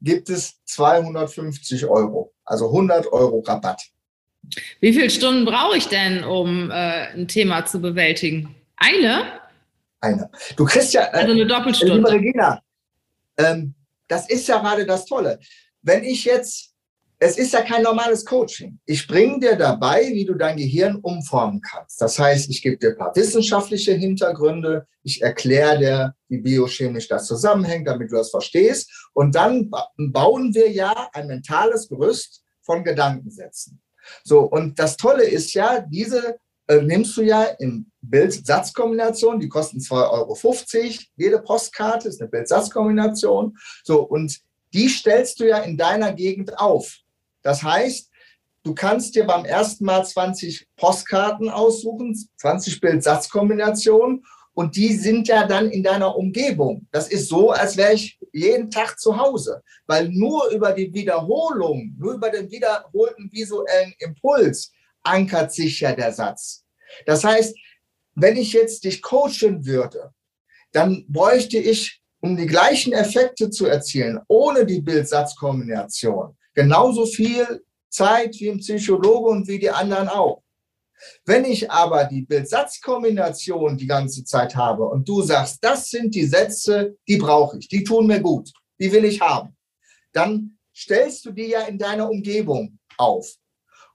gibt 0.00 0.30
es 0.30 0.62
250 0.64 1.86
Euro, 1.86 2.32
also 2.44 2.66
100 2.66 3.12
Euro 3.12 3.40
Rabatt. 3.40 3.82
Wie 4.80 4.92
viele 4.92 5.10
Stunden 5.10 5.44
brauche 5.44 5.76
ich 5.76 5.88
denn, 5.88 6.24
um 6.24 6.70
äh, 6.70 7.08
ein 7.12 7.28
Thema 7.28 7.66
zu 7.66 7.80
bewältigen? 7.80 8.54
Eine? 8.76 9.40
Eine. 10.00 10.30
Du 10.56 10.64
kriegst 10.64 10.94
ja. 10.94 11.02
Äh, 11.02 11.18
also 11.18 11.32
eine 11.32 11.46
Doppelstunde. 11.46 11.96
Liebe 11.96 12.10
Regina, 12.10 12.62
ähm, 13.36 13.74
das 14.08 14.28
ist 14.28 14.48
ja 14.48 14.58
gerade 14.58 14.86
das 14.86 15.04
Tolle. 15.04 15.38
Wenn 15.82 16.04
ich 16.04 16.24
jetzt, 16.24 16.69
es 17.22 17.36
ist 17.36 17.52
ja 17.52 17.60
kein 17.60 17.82
normales 17.82 18.24
Coaching. 18.24 18.80
Ich 18.86 19.06
bringe 19.06 19.40
dir 19.40 19.54
dabei, 19.54 20.08
wie 20.08 20.24
du 20.24 20.34
dein 20.34 20.56
Gehirn 20.56 20.96
umformen 20.96 21.60
kannst. 21.60 22.00
Das 22.00 22.18
heißt, 22.18 22.48
ich 22.48 22.62
gebe 22.62 22.78
dir 22.78 22.90
ein 22.90 22.96
paar 22.96 23.14
wissenschaftliche 23.14 23.92
Hintergründe, 23.92 24.86
ich 25.02 25.20
erkläre 25.20 25.78
dir, 25.78 26.14
wie 26.28 26.38
biochemisch 26.38 27.08
das 27.08 27.26
zusammenhängt, 27.26 27.86
damit 27.86 28.10
du 28.10 28.16
das 28.16 28.30
verstehst. 28.30 29.10
Und 29.12 29.34
dann 29.34 29.70
bauen 29.98 30.54
wir 30.54 30.70
ja 30.70 31.10
ein 31.12 31.26
mentales 31.26 31.88
Gerüst 31.88 32.42
von 32.62 32.84
Gedankensätzen. 32.84 33.82
So, 34.24 34.40
und 34.40 34.78
das 34.78 34.96
Tolle 34.96 35.24
ist 35.24 35.52
ja, 35.52 35.80
diese 35.80 36.38
äh, 36.68 36.80
nimmst 36.80 37.18
du 37.18 37.22
ja 37.22 37.44
in 37.58 37.90
Bild-Satz-Kombination, 38.00 39.40
die 39.40 39.48
kosten 39.48 39.78
2,50 39.78 39.94
Euro. 40.10 40.94
Jede 41.16 41.38
Postkarte 41.42 42.08
ist 42.08 42.20
eine 42.22 42.30
Bild-Satz-Kombination. 42.30 43.58
So, 43.84 44.00
und 44.00 44.40
die 44.72 44.88
stellst 44.88 45.40
du 45.40 45.48
ja 45.48 45.58
in 45.58 45.76
deiner 45.76 46.14
Gegend 46.14 46.58
auf. 46.58 47.00
Das 47.42 47.62
heißt, 47.62 48.10
du 48.62 48.74
kannst 48.74 49.14
dir 49.14 49.26
beim 49.26 49.44
ersten 49.44 49.84
Mal 49.84 50.04
20 50.04 50.68
Postkarten 50.76 51.48
aussuchen, 51.48 52.14
20 52.36 52.80
Bild-Satz-Kombinationen 52.80 54.24
und 54.52 54.76
die 54.76 54.94
sind 54.94 55.28
ja 55.28 55.46
dann 55.46 55.70
in 55.70 55.82
deiner 55.82 56.16
Umgebung. 56.16 56.86
Das 56.90 57.08
ist 57.08 57.28
so, 57.28 57.50
als 57.50 57.76
wäre 57.76 57.94
ich 57.94 58.18
jeden 58.32 58.70
Tag 58.70 58.98
zu 58.98 59.16
Hause, 59.16 59.62
weil 59.86 60.08
nur 60.08 60.50
über 60.50 60.72
die 60.72 60.92
Wiederholung, 60.92 61.94
nur 61.98 62.14
über 62.14 62.30
den 62.30 62.50
wiederholten 62.50 63.30
visuellen 63.32 63.94
Impuls 63.98 64.72
ankert 65.02 65.52
sich 65.52 65.80
ja 65.80 65.94
der 65.94 66.12
Satz. 66.12 66.64
Das 67.06 67.24
heißt, 67.24 67.56
wenn 68.14 68.36
ich 68.36 68.52
jetzt 68.52 68.84
dich 68.84 69.00
coachen 69.02 69.64
würde, 69.64 70.12
dann 70.72 71.04
bräuchte 71.08 71.58
ich, 71.58 72.02
um 72.20 72.36
die 72.36 72.46
gleichen 72.46 72.92
Effekte 72.92 73.50
zu 73.50 73.66
erzielen, 73.66 74.20
ohne 74.28 74.66
die 74.66 74.82
Bild-Satz-Kombination, 74.82 76.36
genauso 76.60 77.06
viel 77.06 77.64
Zeit 77.88 78.38
wie 78.38 78.50
ein 78.50 78.58
Psychologe 78.58 79.30
und 79.30 79.48
wie 79.48 79.58
die 79.58 79.70
anderen 79.70 80.08
auch. 80.08 80.42
Wenn 81.24 81.46
ich 81.46 81.70
aber 81.70 82.04
die 82.04 82.22
Bild-Satz-Kombination 82.22 83.78
die 83.78 83.86
ganze 83.86 84.24
Zeit 84.24 84.54
habe 84.54 84.84
und 84.84 85.08
du 85.08 85.22
sagst, 85.22 85.58
das 85.62 85.88
sind 85.88 86.14
die 86.14 86.26
Sätze, 86.26 86.96
die 87.08 87.16
brauche 87.16 87.56
ich, 87.58 87.68
die 87.68 87.82
tun 87.82 88.06
mir 88.06 88.20
gut, 88.20 88.50
die 88.78 88.92
will 88.92 89.06
ich 89.06 89.22
haben, 89.22 89.56
dann 90.12 90.58
stellst 90.76 91.24
du 91.24 91.30
die 91.32 91.48
ja 91.48 91.62
in 91.62 91.78
deiner 91.78 92.10
Umgebung 92.10 92.78
auf. 92.98 93.26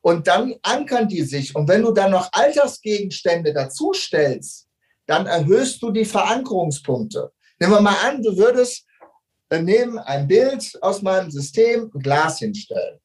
Und 0.01 0.27
dann 0.27 0.55
ankern 0.63 1.07
die 1.07 1.23
sich. 1.23 1.55
Und 1.55 1.67
wenn 1.67 1.81
du 1.81 1.91
dann 1.91 2.11
noch 2.11 2.29
Alltagsgegenstände 2.31 3.53
dazu 3.53 3.91
stellst, 3.93 4.67
dann 5.07 5.25
erhöhst 5.27 5.81
du 5.81 5.91
die 5.91 6.05
Verankerungspunkte. 6.05 7.31
Nehmen 7.59 7.73
wir 7.73 7.81
mal 7.81 7.97
an, 8.03 8.21
du 8.21 8.35
würdest 8.37 8.85
neben 9.51 9.99
ein 9.99 10.27
Bild 10.27 10.77
aus 10.81 11.01
meinem 11.01 11.31
System 11.31 11.91
ein 11.93 12.01
Glas 12.01 12.39
hinstellen. 12.39 12.99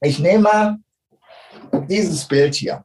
Ich 0.00 0.18
nehme 0.18 0.42
mal 0.42 0.76
dieses 1.88 2.26
Bild 2.26 2.54
hier 2.54 2.84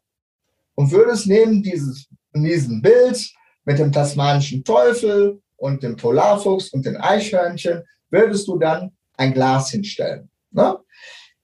und 0.75 0.91
würdest 0.91 1.27
neben 1.27 1.61
dieses, 1.61 2.07
diesem 2.33 2.81
Bild 2.81 3.31
mit 3.65 3.79
dem 3.79 3.91
tasmanischen 3.91 4.63
Teufel 4.63 5.41
und 5.57 5.83
dem 5.83 5.95
Polarfuchs 5.95 6.69
und 6.69 6.85
den 6.85 6.97
Eichhörnchen, 6.97 7.83
würdest 8.09 8.47
du 8.47 8.57
dann 8.57 8.91
ein 9.17 9.33
Glas 9.33 9.71
hinstellen. 9.71 10.29
Ne? 10.51 10.77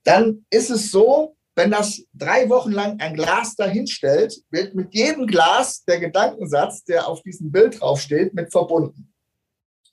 Dann 0.03 0.45
ist 0.49 0.69
es 0.69 0.91
so, 0.91 1.35
wenn 1.55 1.71
das 1.71 2.01
drei 2.13 2.47
Wochen 2.49 2.71
lang 2.71 2.99
ein 2.99 3.13
Glas 3.15 3.55
dahinstellt, 3.55 4.33
wird 4.49 4.75
mit 4.75 4.93
jedem 4.93 5.27
Glas 5.27 5.83
der 5.83 5.99
Gedankensatz, 5.99 6.83
der 6.85 7.07
auf 7.07 7.21
diesem 7.21 7.51
Bild 7.51 7.79
draufsteht, 7.79 8.33
mit 8.33 8.51
verbunden. 8.51 9.08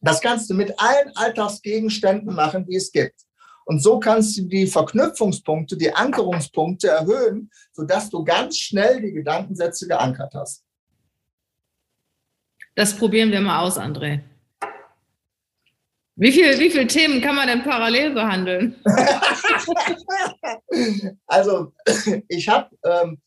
Das 0.00 0.20
kannst 0.20 0.50
du 0.50 0.54
mit 0.54 0.78
allen 0.78 1.12
Alltagsgegenständen 1.14 2.34
machen, 2.34 2.66
die 2.66 2.76
es 2.76 2.92
gibt. 2.92 3.22
Und 3.64 3.82
so 3.82 3.98
kannst 3.98 4.38
du 4.38 4.42
die 4.42 4.66
Verknüpfungspunkte, 4.66 5.76
die 5.76 5.92
Ankerungspunkte 5.92 6.88
erhöhen, 6.88 7.50
sodass 7.72 8.10
du 8.10 8.24
ganz 8.24 8.58
schnell 8.58 9.00
die 9.00 9.12
Gedankensätze 9.12 9.88
geankert 9.88 10.34
hast. 10.34 10.62
Das 12.76 12.94
probieren 12.94 13.32
wir 13.32 13.40
mal 13.40 13.60
aus, 13.60 13.78
André. 13.78 14.20
Wie, 16.14 16.30
viel, 16.30 16.58
wie 16.58 16.70
viele 16.70 16.86
Themen 16.86 17.20
kann 17.20 17.34
man 17.34 17.48
denn 17.48 17.62
parallel 17.62 18.14
behandeln? 18.14 18.76
also, 21.26 21.72
ich 22.28 22.48
habe 22.48 22.70
ähm, 22.84 23.20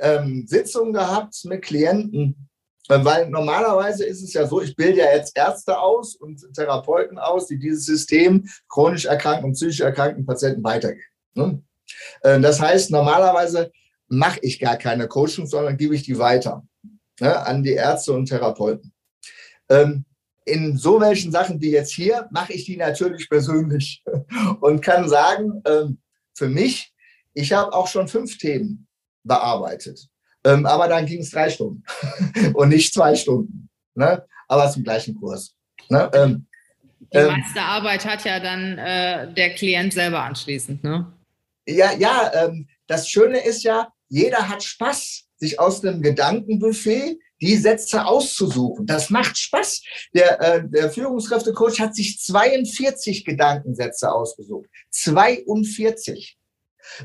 ähm, 0.00 0.46
Sitzungen 0.46 0.92
gehabt 0.92 1.44
mit 1.44 1.62
Klienten, 1.62 2.48
weil 2.88 3.30
normalerweise 3.30 4.04
ist 4.04 4.22
es 4.22 4.34
ja 4.34 4.46
so, 4.46 4.60
ich 4.60 4.76
bilde 4.76 4.98
ja 4.98 5.14
jetzt 5.14 5.36
Ärzte 5.36 5.78
aus 5.78 6.16
und 6.16 6.42
Therapeuten 6.54 7.18
aus, 7.18 7.46
die 7.46 7.58
dieses 7.58 7.86
System 7.86 8.46
chronisch 8.68 9.06
erkrankten 9.06 9.46
und 9.46 9.52
psychisch 9.54 9.80
erkrankten 9.80 10.26
Patienten 10.26 10.62
weitergeben. 10.62 11.02
Ne? 11.34 11.62
Äh, 12.22 12.40
das 12.40 12.60
heißt, 12.60 12.90
normalerweise 12.90 13.72
mache 14.08 14.38
ich 14.42 14.60
gar 14.60 14.76
keine 14.76 15.08
Coaching, 15.08 15.46
sondern 15.46 15.76
gebe 15.76 15.94
ich 15.94 16.02
die 16.02 16.18
weiter 16.18 16.66
ne, 17.20 17.46
an 17.46 17.62
die 17.62 17.72
Ärzte 17.72 18.12
und 18.12 18.26
Therapeuten. 18.26 18.92
Ähm, 19.68 20.04
in 20.44 20.76
so 20.76 21.00
welchen 21.00 21.32
Sachen 21.32 21.60
wie 21.60 21.70
jetzt 21.70 21.92
hier 21.92 22.28
mache 22.30 22.52
ich 22.52 22.66
die 22.66 22.76
natürlich 22.76 23.28
persönlich 23.30 24.04
und 24.60 24.82
kann 24.82 25.08
sagen, 25.08 25.62
ähm, 25.66 25.98
für 26.34 26.48
mich, 26.48 26.92
ich 27.32 27.52
habe 27.52 27.72
auch 27.72 27.88
schon 27.88 28.08
fünf 28.08 28.36
Themen 28.38 28.86
bearbeitet. 29.22 30.08
Ähm, 30.44 30.66
aber 30.66 30.88
dann 30.88 31.06
ging 31.06 31.20
es 31.20 31.30
drei 31.30 31.50
Stunden 31.50 31.84
und 32.54 32.68
nicht 32.68 32.92
zwei 32.92 33.14
Stunden. 33.14 33.68
Ne? 33.94 34.24
Aber 34.48 34.70
zum 34.70 34.84
gleichen 34.84 35.14
Kurs. 35.14 35.54
Ne? 35.88 36.10
Ähm, 36.14 36.46
die 37.12 37.18
ähm, 37.18 37.28
meiste 37.28 37.60
Arbeit 37.60 38.04
hat 38.04 38.24
ja 38.24 38.40
dann 38.40 38.78
äh, 38.78 39.32
der 39.32 39.54
Klient 39.54 39.92
selber 39.92 40.22
anschließend. 40.22 40.82
Ne? 40.82 41.12
Ja, 41.66 41.92
ja, 41.92 42.30
ähm, 42.34 42.68
das 42.86 43.08
Schöne 43.08 43.38
ist 43.38 43.62
ja, 43.62 43.88
jeder 44.08 44.48
hat 44.48 44.62
Spaß, 44.62 45.24
sich 45.36 45.58
aus 45.58 45.84
einem 45.84 46.02
Gedankenbuffet 46.02 47.18
die 47.40 47.56
Sätze 47.56 48.04
auszusuchen. 48.06 48.86
Das 48.86 49.10
macht 49.10 49.36
Spaß. 49.36 49.82
Der, 50.14 50.40
äh, 50.40 50.62
der 50.68 50.90
Führungskräftecoach 50.90 51.80
hat 51.80 51.94
sich 51.94 52.18
42 52.20 53.24
Gedankensätze 53.24 54.10
ausgesucht. 54.10 54.68
42. 54.90 56.38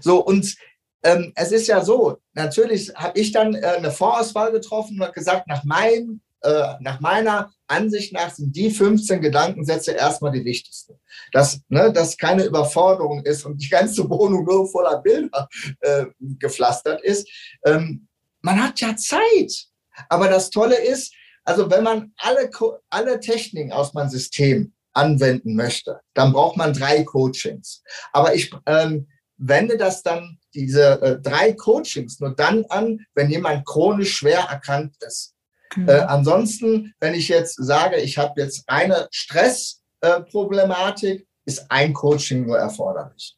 So, 0.01 0.23
und 0.23 0.55
ähm, 1.03 1.31
es 1.35 1.51
ist 1.51 1.67
ja 1.67 1.83
so, 1.83 2.17
natürlich 2.33 2.93
habe 2.95 3.19
ich 3.19 3.31
dann 3.31 3.55
äh, 3.55 3.65
eine 3.77 3.91
Vorauswahl 3.91 4.51
getroffen 4.51 5.01
und 5.01 5.13
gesagt, 5.13 5.47
nach, 5.47 5.63
mein, 5.63 6.21
äh, 6.41 6.73
nach 6.79 6.99
meiner 6.99 7.51
Ansicht 7.67 8.13
nach 8.13 8.31
sind 8.31 8.55
die 8.55 8.71
15 8.71 9.21
Gedankensätze 9.21 9.91
erstmal 9.91 10.31
die 10.31 10.43
wichtigsten. 10.43 10.99
Dass 11.31 11.61
ne, 11.69 11.91
das 11.93 12.17
keine 12.17 12.43
Überforderung 12.43 13.23
ist 13.23 13.45
und 13.45 13.57
die 13.61 13.69
ganze 13.69 14.09
Wohnung 14.09 14.43
nur 14.43 14.69
voller 14.69 15.01
Bilder 15.01 15.47
äh, 15.81 16.05
gepflastert 16.19 17.01
ist. 17.01 17.29
Ähm, 17.65 18.07
man 18.41 18.61
hat 18.61 18.79
ja 18.81 18.95
Zeit. 18.95 19.67
Aber 20.07 20.29
das 20.29 20.49
Tolle 20.49 20.75
ist, 20.75 21.13
also 21.43 21.69
wenn 21.69 21.83
man 21.83 22.13
alle, 22.17 22.49
alle 22.89 23.19
Techniken 23.19 23.71
aus 23.71 23.93
meinem 23.93 24.09
System 24.09 24.73
anwenden 24.93 25.55
möchte, 25.55 26.01
dann 26.13 26.33
braucht 26.33 26.57
man 26.57 26.73
drei 26.73 27.03
Coachings. 27.03 27.83
Aber 28.11 28.33
ich 28.33 28.51
ähm, 28.65 29.07
wende 29.37 29.77
das 29.77 30.03
dann, 30.03 30.38
diese 30.53 31.01
äh, 31.01 31.19
drei 31.19 31.53
Coachings, 31.53 32.19
nur 32.19 32.35
dann 32.35 32.65
an, 32.69 32.99
wenn 33.15 33.29
jemand 33.29 33.65
chronisch 33.65 34.17
schwer 34.17 34.47
erkrankt 34.49 35.01
ist. 35.03 35.33
Mhm. 35.75 35.89
Äh, 35.89 35.99
ansonsten, 35.99 36.93
wenn 36.99 37.13
ich 37.13 37.27
jetzt 37.27 37.55
sage, 37.55 37.97
ich 37.97 38.17
habe 38.17 38.41
jetzt 38.41 38.63
eine 38.67 39.07
Stressproblematik, 39.11 41.21
äh, 41.21 41.25
ist 41.45 41.69
ein 41.69 41.93
Coaching 41.93 42.45
nur 42.45 42.57
erforderlich. 42.57 43.35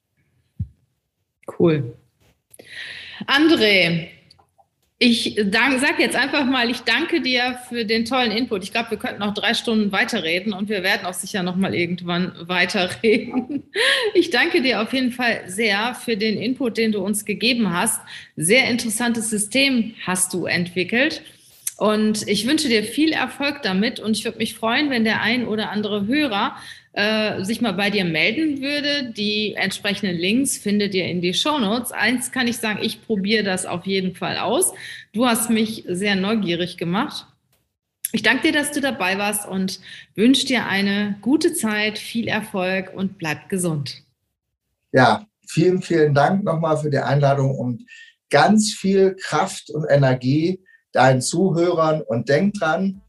Cool. 1.59 1.97
André, 3.27 4.07
ich 5.03 5.35
sage 5.51 5.95
jetzt 5.97 6.15
einfach 6.15 6.45
mal, 6.45 6.69
ich 6.69 6.81
danke 6.81 7.21
dir 7.21 7.57
für 7.67 7.85
den 7.85 8.05
tollen 8.05 8.31
Input. 8.31 8.63
Ich 8.63 8.71
glaube, 8.71 8.91
wir 8.91 8.99
könnten 8.99 9.21
noch 9.21 9.33
drei 9.33 9.55
Stunden 9.55 9.91
weiterreden 9.91 10.53
und 10.53 10.69
wir 10.69 10.83
werden 10.83 11.07
auch 11.07 11.15
sicher 11.15 11.41
noch 11.41 11.55
mal 11.55 11.73
irgendwann 11.73 12.33
weiterreden. 12.41 13.63
Ich 14.13 14.29
danke 14.29 14.61
dir 14.61 14.81
auf 14.81 14.93
jeden 14.93 15.11
Fall 15.11 15.43
sehr 15.47 15.95
für 15.95 16.17
den 16.17 16.37
Input, 16.37 16.77
den 16.77 16.91
du 16.91 16.99
uns 16.99 17.23
gegeben 17.23 17.73
hast. 17.73 18.01
Sehr 18.35 18.69
interessantes 18.69 19.29
System 19.29 19.95
hast 20.05 20.33
du 20.33 20.45
entwickelt. 20.45 21.23
Und 21.77 22.27
ich 22.27 22.45
wünsche 22.45 22.67
dir 22.67 22.83
viel 22.83 23.13
Erfolg 23.13 23.61
damit 23.63 23.99
und 23.99 24.15
ich 24.17 24.25
würde 24.25 24.37
mich 24.37 24.53
freuen, 24.53 24.89
wenn 24.89 25.05
der 25.05 25.21
ein 25.21 25.47
oder 25.47 25.71
andere 25.71 26.05
Hörer 26.05 26.57
äh, 26.93 27.43
sich 27.43 27.61
mal 27.61 27.73
bei 27.73 27.89
dir 27.89 28.05
melden 28.05 28.61
würde. 28.61 29.11
Die 29.13 29.53
entsprechenden 29.53 30.17
Links 30.17 30.57
findet 30.57 30.93
ihr 30.93 31.05
in 31.05 31.21
die 31.21 31.33
Show 31.33 31.57
Notes. 31.57 31.91
Eins 31.91 32.31
kann 32.31 32.47
ich 32.47 32.57
sagen, 32.57 32.79
ich 32.81 33.05
probiere 33.05 33.43
das 33.43 33.65
auf 33.65 33.85
jeden 33.85 34.15
Fall 34.15 34.37
aus. 34.37 34.73
Du 35.13 35.25
hast 35.25 35.49
mich 35.49 35.85
sehr 35.87 36.15
neugierig 36.15 36.77
gemacht. 36.77 37.27
Ich 38.13 38.23
danke 38.23 38.51
dir, 38.51 38.53
dass 38.53 38.71
du 38.71 38.81
dabei 38.81 39.17
warst 39.17 39.47
und 39.47 39.79
wünsche 40.15 40.45
dir 40.45 40.65
eine 40.65 41.17
gute 41.21 41.53
Zeit, 41.53 41.97
viel 41.97 42.27
Erfolg 42.27 42.91
und 42.93 43.17
bleib 43.17 43.47
gesund. 43.47 44.03
Ja, 44.91 45.25
vielen, 45.47 45.81
vielen 45.81 46.13
Dank 46.13 46.43
nochmal 46.43 46.77
für 46.77 46.89
die 46.89 46.97
Einladung 46.97 47.57
und 47.57 47.85
ganz 48.29 48.73
viel 48.73 49.15
Kraft 49.15 49.69
und 49.69 49.85
Energie 49.89 50.59
deinen 50.91 51.21
Zuhörern 51.21 52.01
und 52.01 52.27
denk 52.27 52.55
dran, 52.55 53.01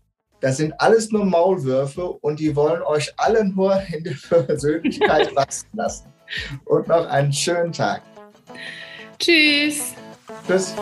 das 0.43 0.57
sind 0.57 0.75
alles 0.79 1.11
nur 1.13 1.25
Maulwürfe 1.25 2.05
und 2.05 2.41
die 2.41 2.55
wollen 2.55 2.83
euch 2.83 3.13
alle 3.17 3.45
nur 3.45 3.81
in 3.93 4.05
der 4.05 4.17
Persönlichkeit 4.29 5.35
wachsen 5.37 5.69
lassen. 5.73 6.13
Und 6.65 6.89
noch 6.89 7.07
einen 7.07 7.33
schönen 7.33 7.73
Tag. 7.73 8.03
Tschüss. 9.19 9.95
Tschüss. 10.47 10.75